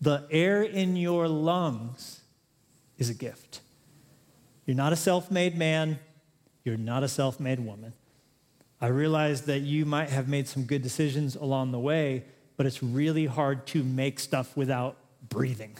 [0.00, 2.20] The air in your lungs
[2.98, 3.60] is a gift.
[4.64, 5.98] You're not a self made man,
[6.64, 7.92] you're not a self made woman.
[8.80, 12.24] I realize that you might have made some good decisions along the way,
[12.56, 14.96] but it's really hard to make stuff without
[15.28, 15.76] breathing.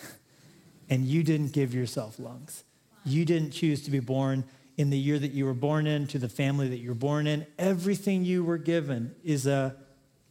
[0.90, 2.64] And you didn't give yourself lungs.
[3.04, 4.44] You didn't choose to be born
[4.76, 7.26] in the year that you were born in, to the family that you were born
[7.26, 7.46] in.
[7.58, 9.76] Everything you were given is a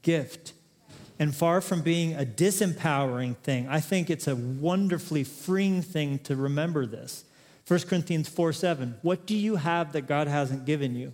[0.02, 0.54] gift
[1.20, 6.36] and far from being a disempowering thing, I think it's a wonderfully freeing thing to
[6.36, 7.26] remember this.
[7.68, 11.14] 1 Corinthians 4 7, what do you have that God hasn't given you?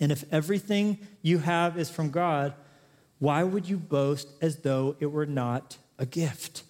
[0.00, 2.54] And if everything you have is from God,
[3.18, 6.62] why would you boast as though it were not a gift?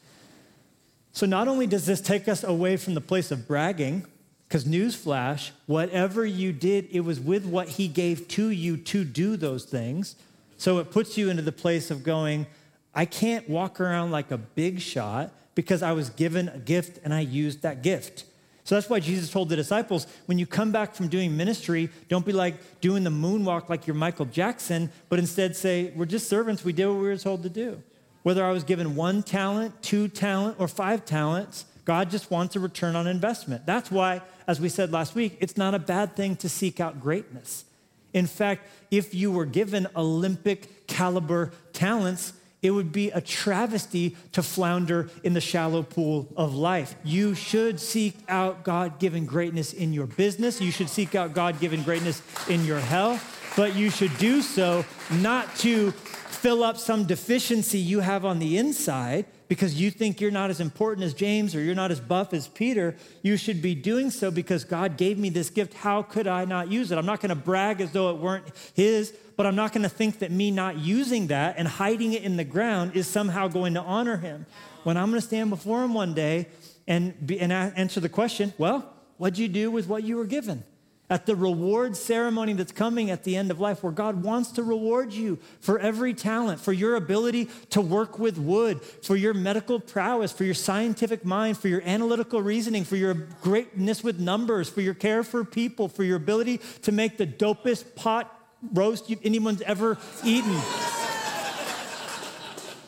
[1.12, 4.04] So, not only does this take us away from the place of bragging,
[4.48, 9.36] because newsflash, whatever you did, it was with what He gave to you to do
[9.36, 10.16] those things.
[10.64, 12.46] So it puts you into the place of going,
[12.94, 17.12] I can't walk around like a big shot because I was given a gift and
[17.12, 18.24] I used that gift.
[18.64, 22.24] So that's why Jesus told the disciples when you come back from doing ministry, don't
[22.24, 26.64] be like doing the moonwalk like you're Michael Jackson, but instead say, We're just servants.
[26.64, 27.82] We did what we were told to do.
[28.22, 32.60] Whether I was given one talent, two talent, or five talents, God just wants a
[32.60, 33.66] return on investment.
[33.66, 37.02] That's why, as we said last week, it's not a bad thing to seek out
[37.02, 37.66] greatness.
[38.14, 44.42] In fact, if you were given Olympic caliber talents, it would be a travesty to
[44.42, 46.94] flounder in the shallow pool of life.
[47.04, 50.62] You should seek out God given greatness in your business.
[50.62, 54.86] You should seek out God given greatness in your health, but you should do so
[55.10, 60.32] not to fill up some deficiency you have on the inside, because you think you're
[60.32, 62.96] not as important as James or you're not as buff as Peter.
[63.22, 65.74] You should be doing so because God gave me this gift.
[65.74, 66.98] How could I not use it?
[66.98, 69.88] I'm not going to brag as though it weren't His, but I'm not going to
[69.88, 73.74] think that me not using that and hiding it in the ground is somehow going
[73.74, 74.44] to honor Him.
[74.82, 76.48] When I'm going to stand before Him one day
[76.88, 80.64] and, be, and answer the question, well, what'd you do with what you were given?
[81.14, 84.64] At the reward ceremony that's coming at the end of life, where God wants to
[84.64, 89.78] reward you for every talent, for your ability to work with wood, for your medical
[89.78, 94.80] prowess, for your scientific mind, for your analytical reasoning, for your greatness with numbers, for
[94.80, 98.36] your care for people, for your ability to make the dopest pot
[98.72, 100.58] roast anyone's ever eaten.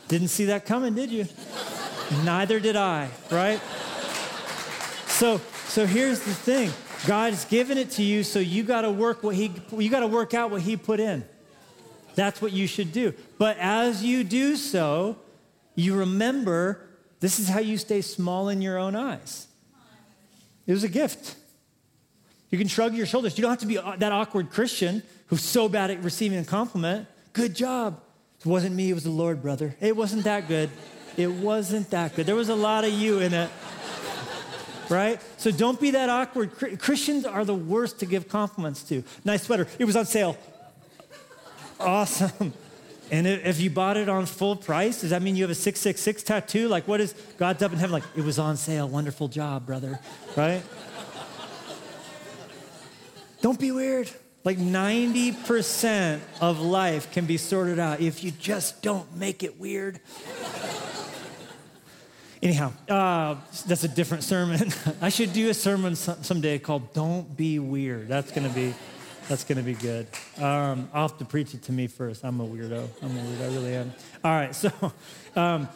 [0.09, 1.27] Didn't see that coming, did you?
[2.25, 3.61] Neither did I, right?
[5.07, 6.73] So, so here's the thing
[7.05, 10.07] God's given it to you, so you got to work what he you got to
[10.07, 11.23] work out what he put in.
[12.15, 13.13] That's what you should do.
[13.37, 15.17] But as you do so,
[15.75, 16.81] you remember
[17.19, 19.47] this is how you stay small in your own eyes.
[20.65, 21.35] It was a gift.
[22.49, 23.37] You can shrug your shoulders.
[23.37, 26.43] You don't have to be uh, that awkward Christian who's so bad at receiving a
[26.43, 27.07] compliment.
[27.33, 28.01] Good job.
[28.39, 29.75] It wasn't me, it was the Lord, brother.
[29.79, 30.69] It wasn't that good.
[31.17, 32.25] It wasn't that good.
[32.25, 33.49] There was a lot of you in it.
[34.89, 35.21] Right?
[35.37, 36.79] So don't be that awkward.
[36.79, 39.03] Christians are the worst to give compliments to.
[39.23, 39.67] Nice sweater.
[39.79, 40.37] It was on sale.
[41.79, 42.53] Awesome.
[43.09, 46.23] And if you bought it on full price, does that mean you have a 666
[46.23, 46.67] tattoo?
[46.67, 47.93] Like, what is God's up in heaven?
[47.93, 48.87] Like, it was on sale.
[48.89, 49.99] Wonderful job, brother.
[50.35, 50.61] Right?
[53.41, 54.11] Don't be weird.
[54.43, 59.99] Like 90% of life can be sorted out if you just don't make it weird.
[62.41, 64.71] Anyhow, uh, that's a different sermon.
[65.01, 68.75] I should do a sermon someday called "Don't Be Weird." That's gonna be,
[69.27, 70.07] that's gonna be good.
[70.37, 72.23] Um, I'll have to preach it to me first.
[72.23, 72.87] I'm a weirdo.
[73.01, 73.41] I'm a weirdo.
[73.41, 73.93] I really am.
[74.23, 74.53] All right.
[74.53, 74.71] So,
[75.35, 75.67] um,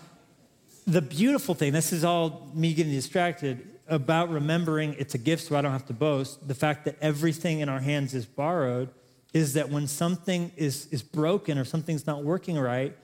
[0.85, 1.73] the beautiful thing.
[1.73, 5.87] This is all me getting distracted about remembering it's a gift, so I don't have
[5.87, 6.47] to boast.
[6.47, 8.89] The fact that everything in our hands is borrowed
[9.33, 12.95] is that when something is is broken or something's not working right,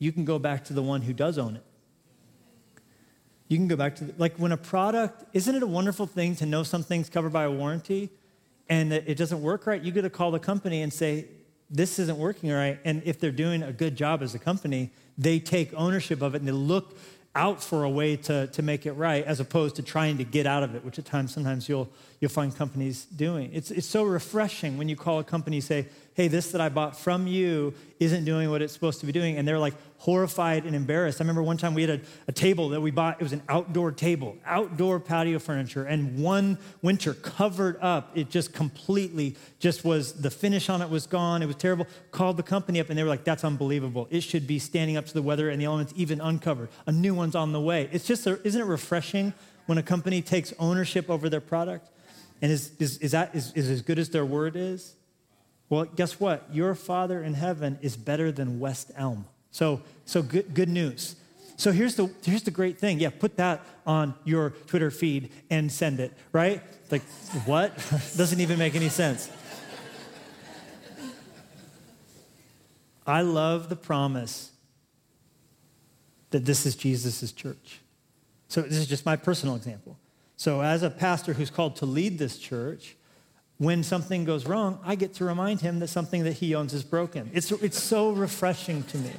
[0.00, 1.62] you can go back to the one who does own it.
[3.48, 6.34] You can go back to, the, like when a product, isn't it a wonderful thing
[6.36, 8.10] to know something's covered by a warranty
[8.68, 9.82] and it doesn't work right?
[9.82, 11.26] You get to call the company and say,
[11.70, 12.78] this isn't working right.
[12.84, 16.38] And if they're doing a good job as a company, they take ownership of it
[16.38, 16.96] and they look
[17.36, 20.46] out for a way to, to make it right as opposed to trying to get
[20.46, 21.88] out of it, which at times sometimes you'll,
[22.20, 23.50] you'll find companies doing.
[23.52, 26.68] It's, it's so refreshing when you call a company and say, hey, this that I
[26.68, 29.36] bought from you isn't doing what it's supposed to be doing.
[29.36, 31.20] And they're like horrified and embarrassed.
[31.20, 33.42] I remember one time we had a, a table that we bought, it was an
[33.48, 35.84] outdoor table, outdoor patio furniture.
[35.84, 41.06] And one winter covered up, it just completely just was, the finish on it was
[41.06, 41.42] gone.
[41.42, 41.86] It was terrible.
[42.12, 44.06] Called the company up and they were like, that's unbelievable.
[44.10, 46.68] It should be standing up to the weather and the elements even uncovered.
[46.86, 47.88] A new one's on the way.
[47.90, 49.34] It's just, isn't it refreshing
[49.66, 51.88] when a company takes ownership over their product?
[52.40, 54.94] And is, is, is that is, is as good as their word is?
[55.68, 56.46] Well, guess what?
[56.52, 59.26] Your Father in heaven is better than West Elm.
[59.50, 61.16] So, so good, good news.
[61.56, 62.98] So here's the, here's the great thing.
[62.98, 66.62] Yeah, put that on your Twitter feed and send it, right?
[66.90, 67.02] Like,
[67.44, 67.76] what?
[68.16, 69.30] Doesn't even make any sense.
[73.06, 74.50] I love the promise
[76.30, 77.80] that this is Jesus' church.
[78.48, 79.98] So this is just my personal example.
[80.36, 82.96] So, as a pastor who's called to lead this church,
[83.58, 86.82] when something goes wrong, I get to remind him that something that he owns is
[86.82, 87.30] broken.
[87.32, 89.12] It's, it's so refreshing to me.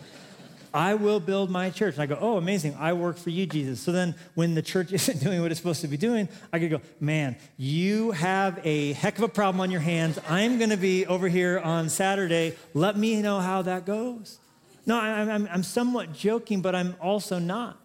[0.73, 1.93] I will build my church.
[1.93, 2.75] And I go, oh, amazing.
[2.77, 3.79] I work for you, Jesus.
[3.79, 6.69] So then when the church isn't doing what it's supposed to be doing, I could
[6.69, 10.19] go, man, you have a heck of a problem on your hands.
[10.27, 12.57] I'm going to be over here on Saturday.
[12.73, 14.37] Let me know how that goes.
[14.85, 17.79] No, I'm, I'm somewhat joking, but I'm also not.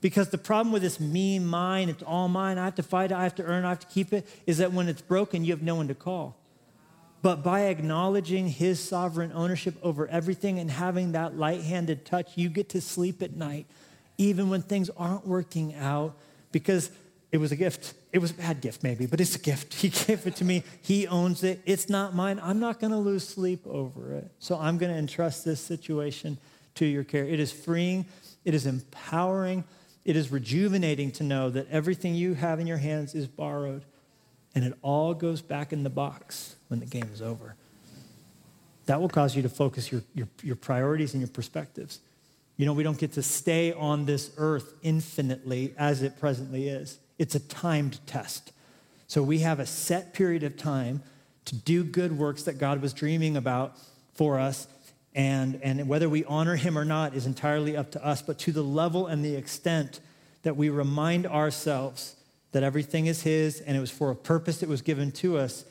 [0.00, 3.14] Because the problem with this me, mine, it's all mine, I have to fight it,
[3.14, 5.52] I have to earn I have to keep it, is that when it's broken, you
[5.52, 6.36] have no one to call.
[7.22, 12.48] But by acknowledging his sovereign ownership over everything and having that light handed touch, you
[12.48, 13.66] get to sleep at night,
[14.16, 16.16] even when things aren't working out,
[16.50, 16.90] because
[17.30, 17.94] it was a gift.
[18.12, 19.74] It was a bad gift, maybe, but it's a gift.
[19.80, 20.64] He gave it to me.
[20.80, 21.60] He owns it.
[21.66, 22.40] It's not mine.
[22.42, 24.30] I'm not going to lose sleep over it.
[24.38, 26.38] So I'm going to entrust this situation
[26.76, 27.26] to your care.
[27.26, 28.06] It is freeing,
[28.44, 29.64] it is empowering
[30.04, 33.84] it is rejuvenating to know that everything you have in your hands is borrowed
[34.54, 37.54] and it all goes back in the box when the game is over.
[38.86, 42.00] That will cause you to focus your, your, your priorities and your perspectives.
[42.56, 46.98] You know, we don't get to stay on this earth infinitely as it presently is.
[47.18, 48.52] It's a timed test.
[49.06, 51.02] So we have a set period of time
[51.46, 53.76] to do good works that God was dreaming about
[54.14, 54.66] for us
[55.14, 58.52] and, and whether we honor him or not is entirely up to us, but to
[58.52, 60.00] the level and the extent
[60.42, 62.16] that we remind ourselves
[62.52, 65.64] that everything is his and it was for a purpose that was given to us,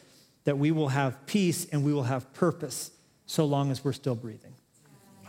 [0.43, 2.91] that we will have peace and we will have purpose
[3.25, 4.53] so long as we're still breathing.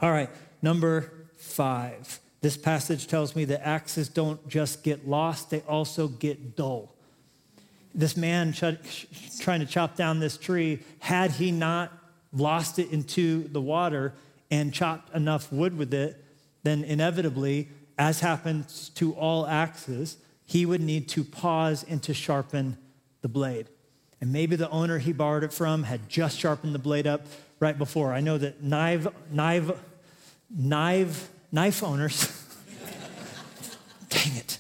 [0.03, 0.31] All right,
[0.63, 2.21] number five.
[2.41, 6.95] This passage tells me that axes don't just get lost, they also get dull.
[7.95, 11.93] This man ch- trying to chop down this tree, had he not
[12.33, 14.15] lost it into the water
[14.51, 16.23] and chopped enough wood with it,
[16.63, 22.77] then inevitably, as happens to all axes, he would need to pause and to sharpen
[23.23, 23.69] the blade.
[24.21, 27.27] And maybe the owner he borrowed it from had just sharpened the blade up
[27.59, 28.13] right before.
[28.13, 29.71] I know that knife, knife,
[30.51, 32.47] knife, knife owners,
[34.09, 34.59] dang it,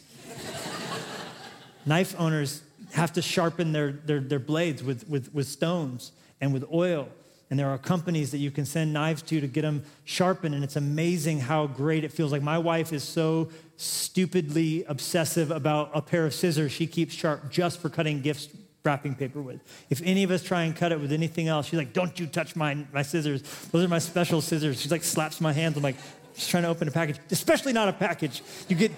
[1.84, 6.64] knife owners have to sharpen their, their, their blades with, with, with stones and with
[6.72, 7.08] oil
[7.50, 10.54] and there are companies that you can send knives to to get them sharpened.
[10.54, 12.30] And it's amazing how great it feels.
[12.30, 17.50] Like my wife is so stupidly obsessive about a pair of scissors she keeps sharp
[17.50, 18.48] just for cutting gifts
[18.84, 19.60] wrapping paper with.
[19.90, 22.26] If any of us try and cut it with anything else, she's like, don't you
[22.26, 23.42] touch my, my scissors.
[23.72, 24.80] Those are my special scissors.
[24.80, 25.76] She's like, slaps my hands.
[25.76, 25.96] I'm like,
[26.34, 28.42] just trying to open a package, especially not a package.
[28.68, 28.92] You get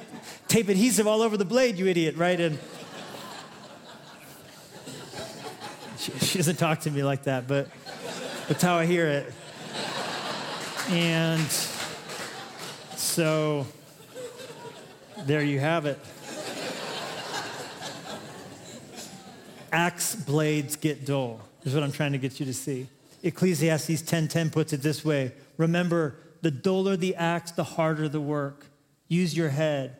[0.46, 2.38] tape adhesive all over the blade, you idiot, right?
[2.38, 2.58] And
[6.02, 7.68] She, she doesn't talk to me like that, but
[8.52, 9.32] that's how I hear it.
[10.90, 11.40] And
[12.96, 13.66] so
[15.24, 15.98] there you have it.
[19.72, 22.88] Axe blades get dull, is what I'm trying to get you to see.
[23.22, 28.66] Ecclesiastes 10:10 puts it this way: Remember, the duller the axe, the harder the work.
[29.08, 29.96] Use your head.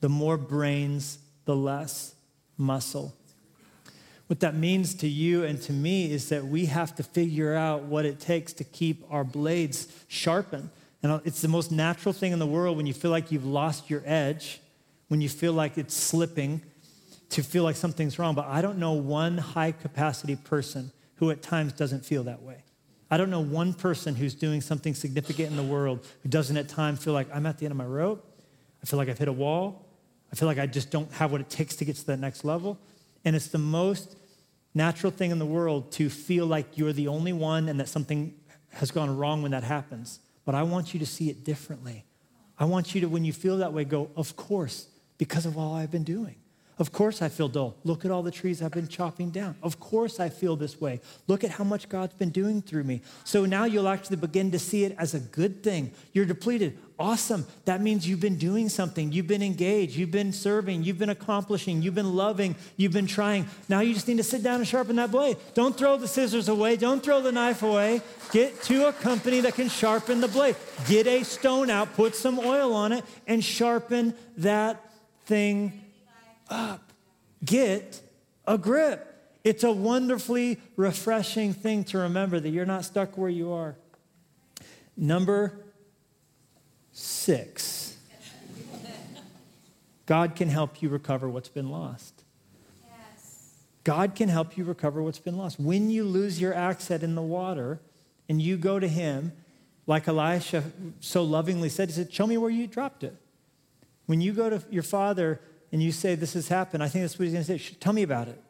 [0.00, 1.16] The more brains,
[1.46, 2.14] the less
[2.58, 3.14] muscle.
[4.26, 7.82] What that means to you and to me is that we have to figure out
[7.82, 10.70] what it takes to keep our blades sharpened.
[11.02, 13.88] And it's the most natural thing in the world when you feel like you've lost
[13.88, 14.60] your edge,
[15.08, 16.60] when you feel like it's slipping,
[17.30, 18.34] to feel like something's wrong.
[18.34, 22.64] But I don't know one high capacity person who at times doesn't feel that way.
[23.10, 26.68] I don't know one person who's doing something significant in the world who doesn't at
[26.68, 28.24] times feel like I'm at the end of my rope.
[28.82, 29.86] I feel like I've hit a wall.
[30.32, 32.44] I feel like I just don't have what it takes to get to that next
[32.44, 32.78] level.
[33.26, 34.16] And it's the most
[34.72, 38.32] natural thing in the world to feel like you're the only one and that something
[38.70, 40.20] has gone wrong when that happens.
[40.44, 42.04] But I want you to see it differently.
[42.56, 44.86] I want you to, when you feel that way, go, of course,
[45.18, 46.36] because of all I've been doing.
[46.78, 47.74] Of course I feel dull.
[47.84, 49.56] Look at all the trees I've been chopping down.
[49.62, 51.00] Of course I feel this way.
[51.26, 53.00] Look at how much God's been doing through me.
[53.24, 55.92] So now you'll actually begin to see it as a good thing.
[56.12, 56.78] You're depleted.
[56.98, 57.46] Awesome.
[57.66, 59.12] That means you've been doing something.
[59.12, 59.96] You've been engaged.
[59.96, 60.82] You've been serving.
[60.82, 61.82] You've been accomplishing.
[61.82, 62.56] You've been loving.
[62.78, 63.46] You've been trying.
[63.68, 65.36] Now you just need to sit down and sharpen that blade.
[65.52, 66.76] Don't throw the scissors away.
[66.76, 68.00] Don't throw the knife away.
[68.32, 70.56] Get to a company that can sharpen the blade.
[70.88, 74.82] Get a stone out, put some oil on it, and sharpen that
[75.26, 75.84] thing
[76.48, 76.92] up.
[77.44, 78.00] Get
[78.46, 79.12] a grip.
[79.44, 83.76] It's a wonderfully refreshing thing to remember that you're not stuck where you are.
[84.96, 85.65] Number
[86.98, 87.86] six
[90.06, 92.22] God can help you recover what's been lost.
[93.84, 95.60] God can help you recover what's been lost.
[95.60, 97.80] When you lose your head in the water
[98.28, 99.32] and you go to Him,
[99.86, 100.64] like Elisha
[101.00, 103.14] so lovingly said, He said, Show me where you dropped it.
[104.06, 105.40] When you go to your father
[105.70, 107.74] and you say, This has happened, I think that's what he's going to say.
[107.78, 108.40] Tell me about it.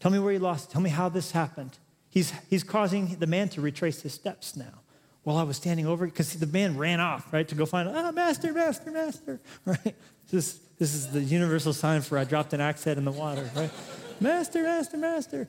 [0.00, 0.70] Tell me where you lost.
[0.70, 0.72] it.
[0.72, 1.78] Tell me how this happened.
[2.10, 4.83] He's, he's causing the man to retrace his steps now.
[5.24, 8.12] While I was standing over, because the man ran off, right, to go find, ah,
[8.12, 9.94] master, master, master, right?
[10.30, 13.50] This, this is the universal sign for I dropped an axe head in the water,
[13.56, 13.70] right?
[14.20, 15.48] master, master, master.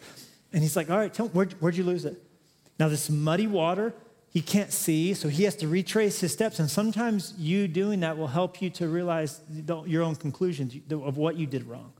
[0.53, 2.21] And he's like, all right, tell, me, where'd, where'd you lose it?
[2.79, 3.93] Now, this muddy water,
[4.29, 6.59] he can't see, so he has to retrace his steps.
[6.59, 9.41] And sometimes you doing that will help you to realize
[9.85, 11.93] your own conclusions of what you did wrong.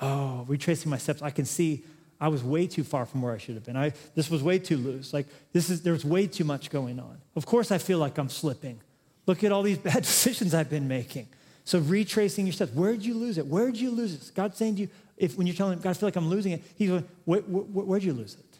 [0.00, 1.84] Oh, retracing my steps, I can see
[2.20, 3.76] I was way too far from where I should have been.
[3.76, 5.12] I, this was way too loose.
[5.12, 7.18] Like, this is, there's way too much going on.
[7.34, 8.80] Of course, I feel like I'm slipping.
[9.26, 11.28] Look at all these bad decisions I've been making.
[11.64, 12.72] So, retracing your steps.
[12.72, 13.46] Where'd you lose it?
[13.46, 14.32] Where'd you lose it?
[14.34, 16.52] God saying to you, if when you're telling him, God, I feel like I'm losing
[16.52, 18.58] it, he's going, where, where, where'd you lose it?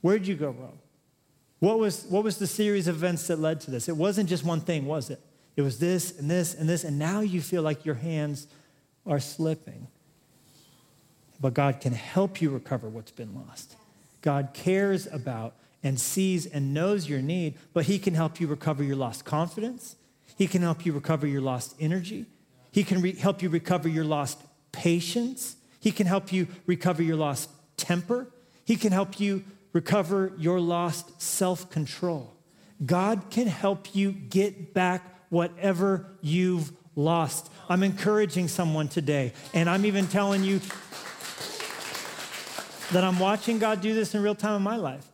[0.00, 0.78] Where'd you go wrong?
[1.58, 3.88] What was, what was the series of events that led to this?
[3.88, 5.20] It wasn't just one thing, was it?
[5.56, 8.46] It was this and this and this, and now you feel like your hands
[9.06, 9.88] are slipping.
[11.40, 13.76] But God can help you recover what's been lost.
[14.22, 18.82] God cares about and sees and knows your need, but He can help you recover
[18.82, 19.96] your lost confidence.
[20.36, 22.26] He can help you recover your lost energy.
[22.72, 24.38] He can re- help you recover your lost
[24.72, 25.56] patience.
[25.80, 28.26] He can help you recover your lost temper.
[28.64, 32.34] He can help you recover your lost self control.
[32.84, 37.50] God can help you get back whatever you've lost.
[37.68, 40.60] I'm encouraging someone today, and I'm even telling you
[42.92, 45.06] that I'm watching God do this in real time in my life.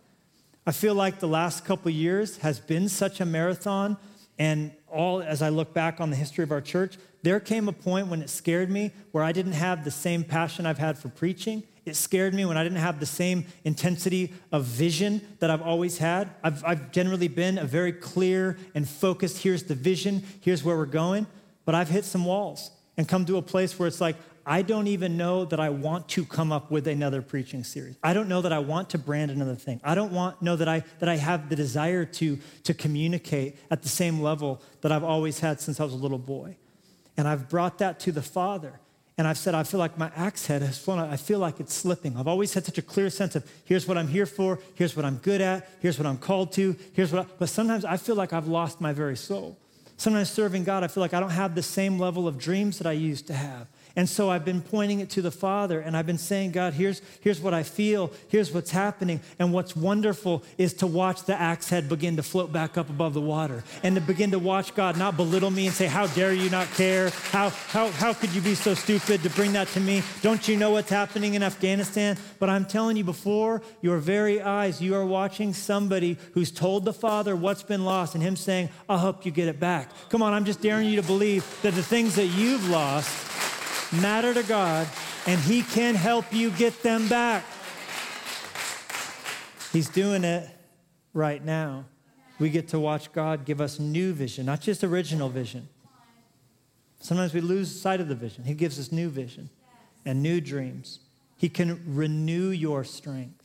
[0.67, 3.97] I feel like the last couple years has been such a marathon,
[4.39, 7.73] and all as I look back on the history of our church, there came a
[7.73, 11.09] point when it scared me where I didn't have the same passion I've had for
[11.09, 15.63] preaching it scared me when I didn't have the same intensity of vision that I've
[15.63, 16.31] always had.
[16.43, 20.87] I've, I've generally been a very clear and focused here's the vision, here's where we're
[20.87, 21.27] going.
[21.65, 24.87] But I've hit some walls and come to a place where it's like, I don't
[24.87, 27.97] even know that I want to come up with another preaching series.
[28.03, 29.81] I don't know that I want to brand another thing.
[29.85, 33.83] I don't want know that I that I have the desire to to communicate at
[33.83, 36.57] the same level that I've always had since I was a little boy.
[37.17, 38.81] And I've brought that to the Father.
[39.19, 40.99] And I've said, I feel like my axe head has flown.
[40.99, 42.17] I feel like it's slipping.
[42.17, 45.05] I've always had such a clear sense of here's what I'm here for, here's what
[45.05, 48.17] I'm good at, here's what I'm called to, here's what I, but sometimes I feel
[48.17, 49.59] like I've lost my very soul.
[49.99, 52.87] Sometimes serving God, I feel like I don't have the same level of dreams that
[52.87, 53.69] I used to have.
[53.97, 57.03] And so I've been pointing it to the Father and I've been saying, God, here's,
[57.21, 59.21] here's what I feel, here's what's happening.
[59.39, 63.15] And what's wonderful is to watch the axe head begin to float back up above
[63.15, 66.33] the water and to begin to watch God not belittle me and say, How dare
[66.33, 67.11] you not care?
[67.31, 70.03] How, how, how could you be so stupid to bring that to me?
[70.23, 72.17] Don't you know what's happening in Afghanistan?
[72.39, 76.93] But I'm telling you, before your very eyes, you are watching somebody who's told the
[76.93, 79.91] Father what's been lost and Him saying, I'll help you get it back.
[80.09, 83.52] Come on, I'm just daring you to believe that the things that you've lost
[83.93, 84.89] matter to God,
[85.27, 87.45] and He can help you get them back.
[89.73, 90.49] He's doing it
[91.15, 91.87] right now.
[92.39, 95.69] We get to watch God give us new vision, not just original vision.
[97.01, 98.45] Sometimes we lose sight of the vision.
[98.45, 99.51] He gives us new vision
[100.05, 101.01] and new dreams.
[101.37, 103.45] He can renew your strength.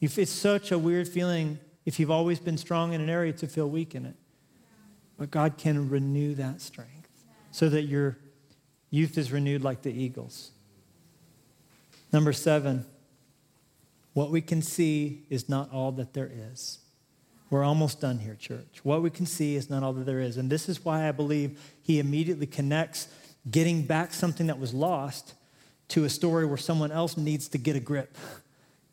[0.00, 3.68] It's such a weird feeling if you've always been strong in an area to feel
[3.68, 4.16] weak in it.
[5.16, 7.08] But God can renew that strength
[7.50, 8.18] so that your
[8.94, 10.52] Youth is renewed like the eagles.
[12.12, 12.86] Number seven,
[14.12, 16.78] what we can see is not all that there is.
[17.50, 18.84] We're almost done here, church.
[18.84, 20.36] What we can see is not all that there is.
[20.36, 23.08] And this is why I believe he immediately connects
[23.50, 25.34] getting back something that was lost
[25.88, 28.16] to a story where someone else needs to get a grip.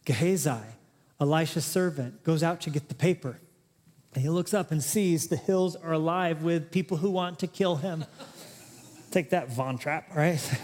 [0.06, 0.66] Gehazi,
[1.20, 3.38] Elisha's servant, goes out to get the paper.
[4.16, 7.46] And he looks up and sees the hills are alive with people who want to
[7.46, 8.06] kill him.
[9.12, 10.40] Take that, Von Trapp, right?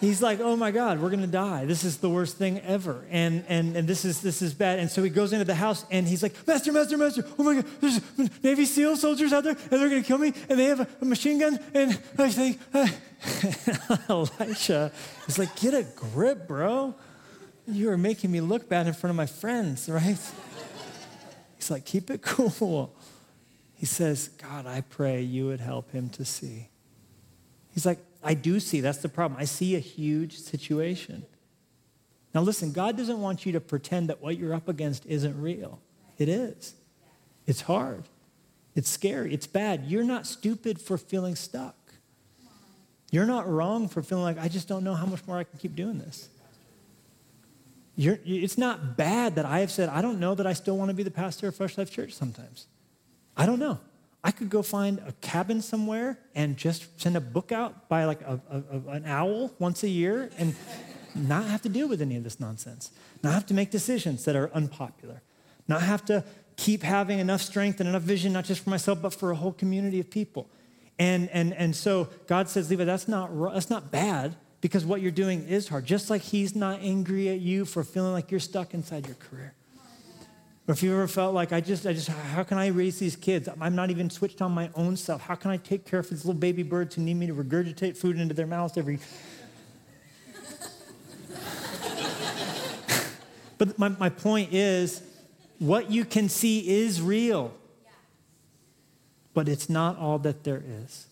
[0.00, 1.64] He's like, oh my God, we're gonna die.
[1.64, 3.06] This is the worst thing ever.
[3.10, 4.78] And, and, and this, is, this is bad.
[4.78, 7.54] And so he goes into the house and he's like, Master, Master, Master, oh my
[7.54, 8.00] God, there's
[8.42, 11.04] Navy SEAL soldiers out there and they're gonna kill me and they have a, a
[11.04, 11.58] machine gun.
[11.72, 12.86] And I think, uh,
[14.08, 14.92] Elisha
[15.26, 16.94] is like, get a grip, bro.
[17.66, 20.18] You are making me look bad in front of my friends, right?
[21.56, 22.94] He's like, keep it cool.
[23.74, 26.68] He says, God, I pray you would help him to see.
[27.74, 28.80] He's like, I do see.
[28.80, 29.38] That's the problem.
[29.38, 31.26] I see a huge situation.
[32.32, 35.80] Now, listen, God doesn't want you to pretend that what you're up against isn't real.
[36.16, 36.74] It is.
[37.46, 38.04] It's hard.
[38.74, 39.34] It's scary.
[39.34, 39.84] It's bad.
[39.86, 41.76] You're not stupid for feeling stuck.
[43.10, 45.58] You're not wrong for feeling like, I just don't know how much more I can
[45.58, 46.28] keep doing this.
[47.96, 50.88] You're, it's not bad that I have said, I don't know that I still want
[50.88, 52.66] to be the pastor of Fresh Life Church sometimes.
[53.36, 53.78] I don't know.
[54.24, 58.22] I could go find a cabin somewhere and just send a book out by like
[58.22, 60.56] a, a, an owl once a year and
[61.14, 62.90] not have to deal with any of this nonsense.
[63.22, 65.20] Not have to make decisions that are unpopular.
[65.68, 66.24] Not have to
[66.56, 69.52] keep having enough strength and enough vision, not just for myself, but for a whole
[69.52, 70.48] community of people.
[70.98, 75.10] And, and, and so God says, Levi, that's not, that's not bad because what you're
[75.10, 75.84] doing is hard.
[75.84, 79.52] Just like He's not angry at you for feeling like you're stuck inside your career.
[80.66, 83.16] Or if you ever felt like I just, I just, how can I raise these
[83.16, 83.50] kids?
[83.60, 85.20] I'm not even switched on my own self.
[85.20, 87.98] How can I take care of these little baby birds who need me to regurgitate
[87.98, 88.98] food into their mouths every?
[93.58, 95.02] but my, my point is,
[95.58, 97.52] what you can see is real,
[99.34, 101.08] but it's not all that there is.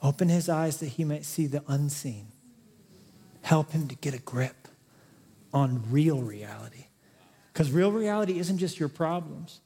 [0.00, 2.28] Open his eyes that he might see the unseen.
[3.42, 4.68] Help him to get a grip
[5.52, 6.84] on real reality.
[7.58, 9.58] Because real reality isn't just your problems.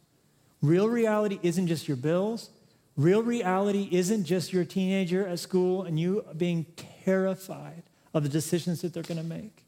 [0.62, 2.49] Real reality isn't just your bills.
[2.97, 6.64] Real reality isn't just your teenager at school and you being
[7.05, 7.82] terrified
[8.14, 9.66] of the decisions that they're going to make.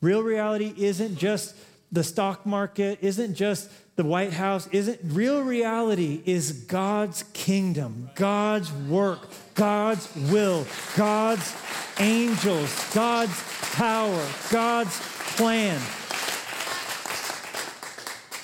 [0.00, 1.56] Real reality isn't just
[1.92, 8.72] the stock market, isn't just the White House, isn't real reality is God's kingdom, God's
[8.72, 10.66] work, God's will,
[10.96, 11.54] God's
[12.00, 13.38] angels, God's
[13.74, 14.98] power, God's
[15.36, 15.78] plan.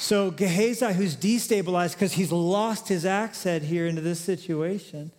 [0.04, 5.10] So Gehazi, who's destabilized because he's lost his axe head here into this situation,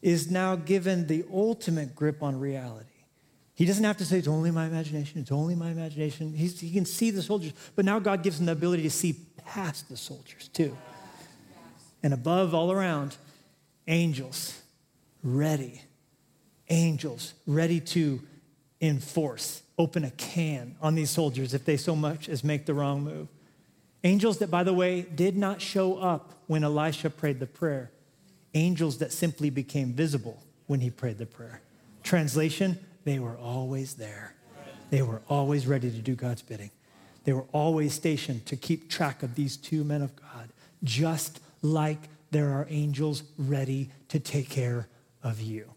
[0.00, 2.88] is now given the ultimate grip on reality.
[3.54, 6.32] He doesn't have to say, it's only my imagination, it's only my imagination.
[6.32, 9.16] He's, he can see the soldiers, but now God gives him the ability to see
[9.44, 10.78] past the soldiers too.
[12.02, 13.18] And above, all around,
[13.86, 14.58] angels
[15.22, 15.82] ready.
[16.70, 18.22] Angels ready to
[18.80, 23.02] enforce, open a can on these soldiers if they so much as make the wrong
[23.02, 23.28] move.
[24.04, 27.90] Angels that, by the way, did not show up when Elisha prayed the prayer.
[28.54, 31.60] Angels that simply became visible when he prayed the prayer.
[32.02, 34.34] Translation, they were always there.
[34.90, 36.70] They were always ready to do God's bidding.
[37.24, 40.48] They were always stationed to keep track of these two men of God,
[40.82, 41.98] just like
[42.32, 44.88] there are angels ready to take care
[45.22, 45.70] of you.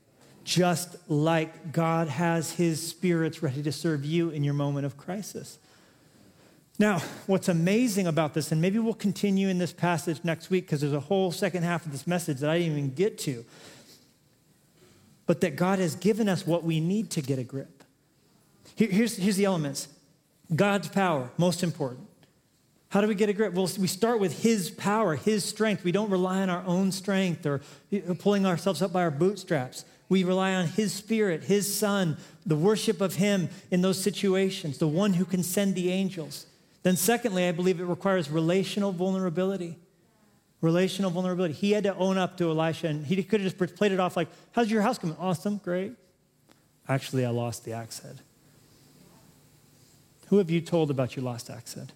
[0.44, 5.60] Just like God has his spirits ready to serve you in your moment of crisis.
[6.78, 10.82] Now, what's amazing about this, and maybe we'll continue in this passage next week because
[10.82, 13.46] there's a whole second half of this message that I didn't even get to.
[15.26, 17.84] but that God has given us what we need to get a grip.
[18.76, 19.88] Here, here's, here's the elements
[20.56, 22.08] God's power, most important.
[22.90, 23.54] How do we get a grip?
[23.54, 25.84] Well, we start with His power, His strength.
[25.84, 27.62] We don't rely on our own strength or
[28.20, 29.84] pulling ourselves up by our bootstraps.
[30.08, 34.88] We rely on His Spirit, His Son, the worship of Him in those situations, the
[34.88, 36.46] one who can send the angels.
[36.86, 39.76] Then, secondly, I believe it requires relational vulnerability.
[40.62, 41.56] Relational vulnerability.
[41.56, 44.16] He had to own up to Elisha, and he could have just played it off
[44.16, 45.16] like, How's your house coming?
[45.20, 45.94] Awesome, great.
[46.88, 48.20] Actually, I lost the axe head.
[50.28, 51.92] Who have you told about your lost axe head?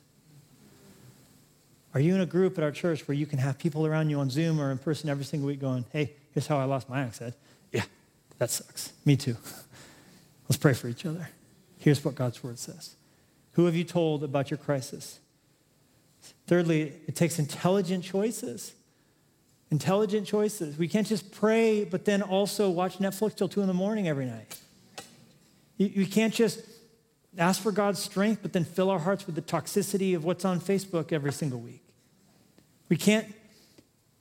[1.94, 4.20] Are you in a group at our church where you can have people around you
[4.20, 7.02] on Zoom or in person every single week going, Hey, here's how I lost my
[7.02, 7.36] axe head?
[7.72, 7.84] Yeah,
[8.40, 8.92] that sucks.
[9.06, 9.38] Me too.
[10.50, 11.30] Let's pray for each other.
[11.78, 12.96] Here's what God's word says.
[13.54, 15.20] Who have you told about your crisis?
[16.48, 18.74] Thirdly, it takes intelligent choices.
[19.72, 20.78] Intelligent choices.
[20.78, 24.26] We can't just pray, but then also watch Netflix till two in the morning every
[24.26, 24.60] night.
[25.78, 26.60] You, can't just
[27.38, 30.60] ask for God's strength, but then fill our hearts with the toxicity of what's on
[30.60, 31.84] Facebook every single week.
[32.90, 33.34] We can't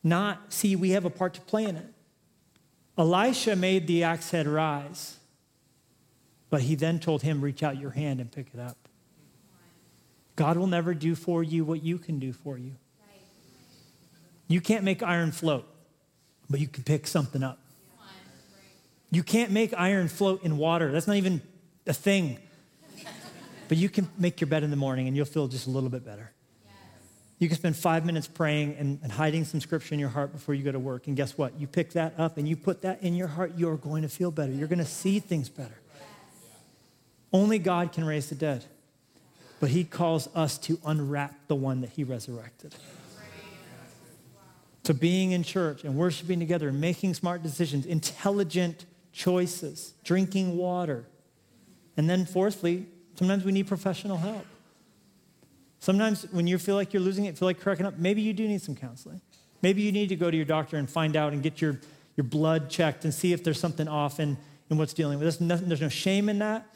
[0.04, 1.86] not see we have a part to play in it.
[2.96, 5.16] Elisha made the axe head rise,
[6.50, 8.87] but he then told him, Reach out your hand and pick it up.
[10.38, 12.76] God will never do for you what you can do for you.
[14.46, 15.66] You can't make iron float,
[16.48, 17.58] but you can pick something up.
[19.10, 20.92] You can't make iron float in water.
[20.92, 21.42] That's not even
[21.88, 22.38] a thing.
[23.66, 25.90] But you can make your bed in the morning and you'll feel just a little
[25.90, 26.30] bit better.
[27.40, 30.54] You can spend five minutes praying and, and, hiding some scripture in your heart before
[30.54, 31.08] you go to work.
[31.08, 31.58] And guess what?
[31.58, 34.30] You pick that up and you put that in your heart, you're going to feel
[34.30, 34.52] better.
[34.52, 35.80] You're going to see things better.
[37.32, 38.64] Only God can raise the dead
[39.60, 42.74] but he calls us to unwrap the one that he resurrected.
[44.84, 51.06] To being in church and worshiping together and making smart decisions, intelligent choices, drinking water.
[51.96, 52.86] And then, fourthly,
[53.16, 54.46] sometimes we need professional help.
[55.80, 58.46] Sometimes when you feel like you're losing it, feel like cracking up, maybe you do
[58.48, 59.20] need some counseling.
[59.62, 61.80] Maybe you need to go to your doctor and find out and get your,
[62.16, 64.36] your blood checked and see if there's something off in,
[64.70, 65.40] in what's dealing with.
[65.40, 66.66] Nothing, there's no shame in that.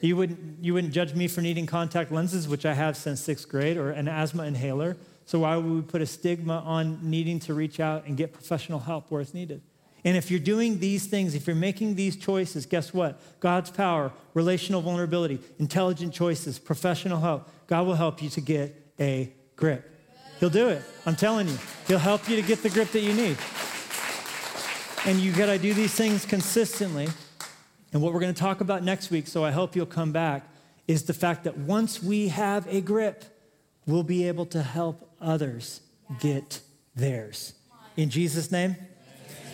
[0.00, 3.48] You wouldn't, you wouldn't judge me for needing contact lenses, which I have since sixth
[3.48, 4.96] grade, or an asthma inhaler.
[5.24, 8.78] So why would we put a stigma on needing to reach out and get professional
[8.78, 9.62] help where it's needed?
[10.04, 13.20] And if you're doing these things, if you're making these choices, guess what?
[13.40, 19.32] God's power, relational vulnerability, intelligent choices, professional help, God will help you to get a
[19.56, 19.90] grip.
[20.38, 20.82] He'll do it.
[21.06, 21.58] I'm telling you.
[21.88, 23.36] He'll help you to get the grip that you need.
[25.06, 27.08] And you got to do these things consistently.
[27.96, 30.46] And what we're going to talk about next week, so I hope you'll come back,
[30.86, 33.24] is the fact that once we have a grip,
[33.86, 35.80] we'll be able to help others
[36.20, 36.60] get
[36.94, 37.54] theirs.
[37.96, 38.76] In Jesus' name,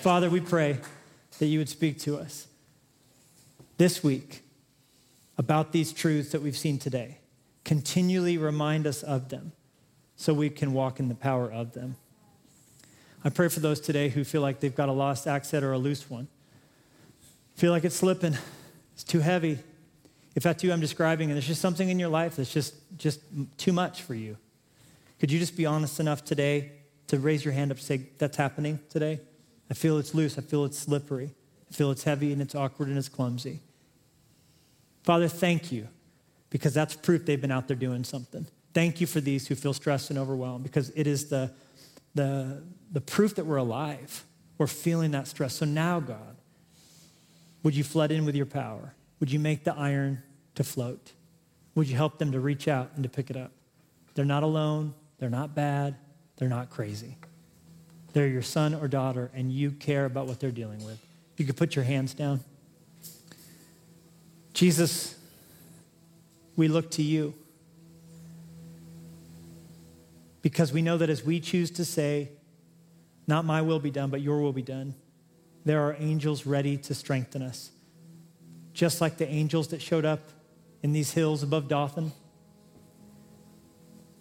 [0.01, 0.81] Father, we pray
[1.39, 2.49] that you would speak to us
[3.79, 4.43] this week
[5.39, 7.19] about these truths that we've seen today.
[7.63, 9.53] Continually remind us of them
[10.17, 11.95] so we can walk in the power of them.
[13.23, 15.79] I pray for those today who feel like they've got a lost accent or a
[15.79, 16.27] loose one
[17.55, 18.37] feel like it's slipping,
[18.95, 19.59] it's too heavy.
[20.35, 23.21] If that's you I'm describing, and there's just something in your life that's just, just
[23.59, 24.37] too much for you,
[25.21, 26.73] could you just be honest enough today
[27.09, 29.21] to raise your hand up and say, That's happening today?
[29.71, 30.37] I feel it's loose.
[30.37, 31.33] I feel it's slippery.
[31.71, 33.61] I feel it's heavy and it's awkward and it's clumsy.
[35.03, 35.89] Father, thank you
[36.51, 38.47] because that's proof they've been out there doing something.
[38.75, 41.51] Thank you for these who feel stressed and overwhelmed because it is the,
[42.15, 44.25] the, the proof that we're alive.
[44.59, 45.55] We're feeling that stress.
[45.55, 46.37] So now, God,
[47.63, 48.95] would you flood in with your power?
[49.21, 50.23] Would you make the iron
[50.55, 51.13] to float?
[51.75, 53.53] Would you help them to reach out and to pick it up?
[54.15, 54.95] They're not alone.
[55.19, 55.97] They're not bad.
[56.37, 57.17] They're not crazy.
[58.13, 60.99] They're your son or daughter, and you care about what they're dealing with.
[61.37, 62.41] You could put your hands down.
[64.53, 65.17] Jesus,
[66.57, 67.33] we look to you
[70.43, 72.29] because we know that as we choose to say,
[73.27, 74.95] Not my will be done, but your will be done,
[75.65, 77.71] there are angels ready to strengthen us.
[78.73, 80.21] Just like the angels that showed up
[80.83, 82.13] in these hills above Dothan,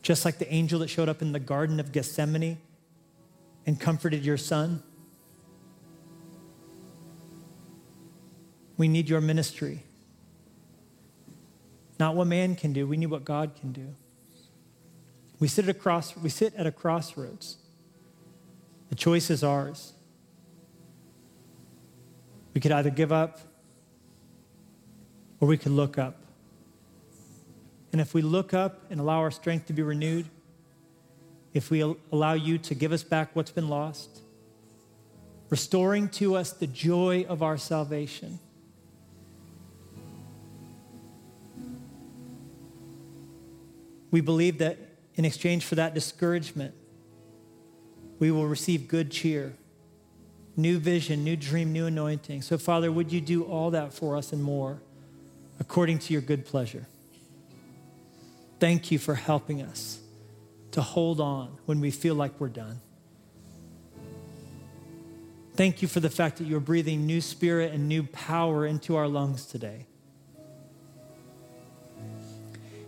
[0.02, 2.58] just like the angel that showed up in the Garden of Gethsemane
[3.66, 4.84] and comforted your son.
[8.78, 9.84] We need your ministry.
[12.00, 13.96] Not what man can do, we need what God can do.
[15.40, 17.58] We sit at a cross, we sit at a crossroads.
[18.90, 19.94] The choice is ours.
[22.54, 23.40] We could either give up
[25.40, 26.18] or we could look up.
[27.92, 30.28] And if we look up and allow our strength to be renewed,
[31.54, 31.82] if we
[32.12, 34.22] allow you to give us back what's been lost,
[35.50, 38.40] restoring to us the joy of our salvation.
[44.12, 44.78] We believe that
[45.16, 46.74] in exchange for that discouragement,
[48.20, 49.54] we will receive good cheer,
[50.62, 52.42] new vision, new dream, new anointing.
[52.42, 54.82] So, Father, would you do all that for us and more
[55.60, 56.88] according to your good pleasure?
[58.60, 60.00] Thank you for helping us
[60.72, 62.80] to hold on when we feel like we're done.
[65.56, 69.08] Thank you for the fact that you're breathing new spirit and new power into our
[69.08, 69.86] lungs today.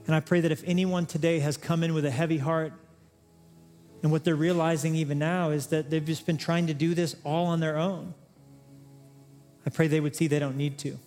[0.05, 2.73] And I pray that if anyone today has come in with a heavy heart,
[4.03, 7.15] and what they're realizing even now is that they've just been trying to do this
[7.23, 8.13] all on their own,
[9.65, 10.99] I pray they would see they don't need to,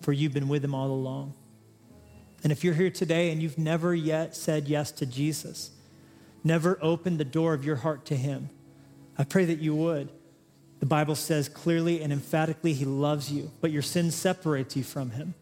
[0.00, 1.34] for you've been with them all along.
[2.42, 5.72] And if you're here today and you've never yet said yes to Jesus,
[6.42, 8.48] never opened the door of your heart to Him,
[9.18, 10.08] I pray that you would.
[10.80, 15.10] The Bible says clearly and emphatically He loves you, but your sin separates you from
[15.10, 15.34] Him.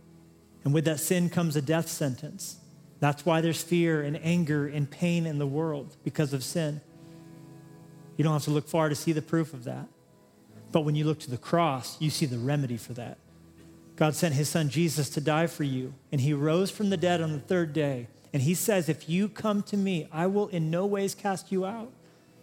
[0.65, 2.57] And with that sin comes a death sentence.
[2.99, 6.81] That's why there's fear and anger and pain in the world because of sin.
[8.17, 9.87] You don't have to look far to see the proof of that.
[10.73, 13.19] But when you look to the cross, you see the remedy for that.
[13.97, 17.21] God sent his son Jesus to die for you, and he rose from the dead
[17.21, 18.09] on the third day.
[18.33, 21.64] And he says, If you come to me, I will in no ways cast you
[21.64, 21.91] out.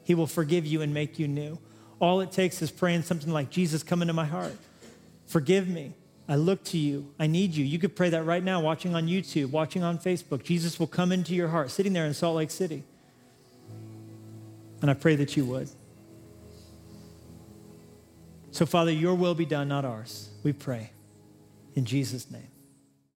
[0.04, 1.60] He will forgive you and make you new.
[2.00, 4.56] All it takes is praying something like, Jesus, come into my heart.
[5.28, 5.94] Forgive me.
[6.28, 7.14] I look to you.
[7.20, 7.64] I need you.
[7.64, 10.44] You could pray that right now, watching on YouTube, watching on Facebook.
[10.44, 12.84] Jesus will come into your heart, sitting there in Salt Lake City.
[14.84, 15.70] And I pray that you would.
[18.52, 20.30] So, Father, your will be done, not ours.
[20.44, 20.92] We pray.
[21.74, 22.50] In Jesus' name.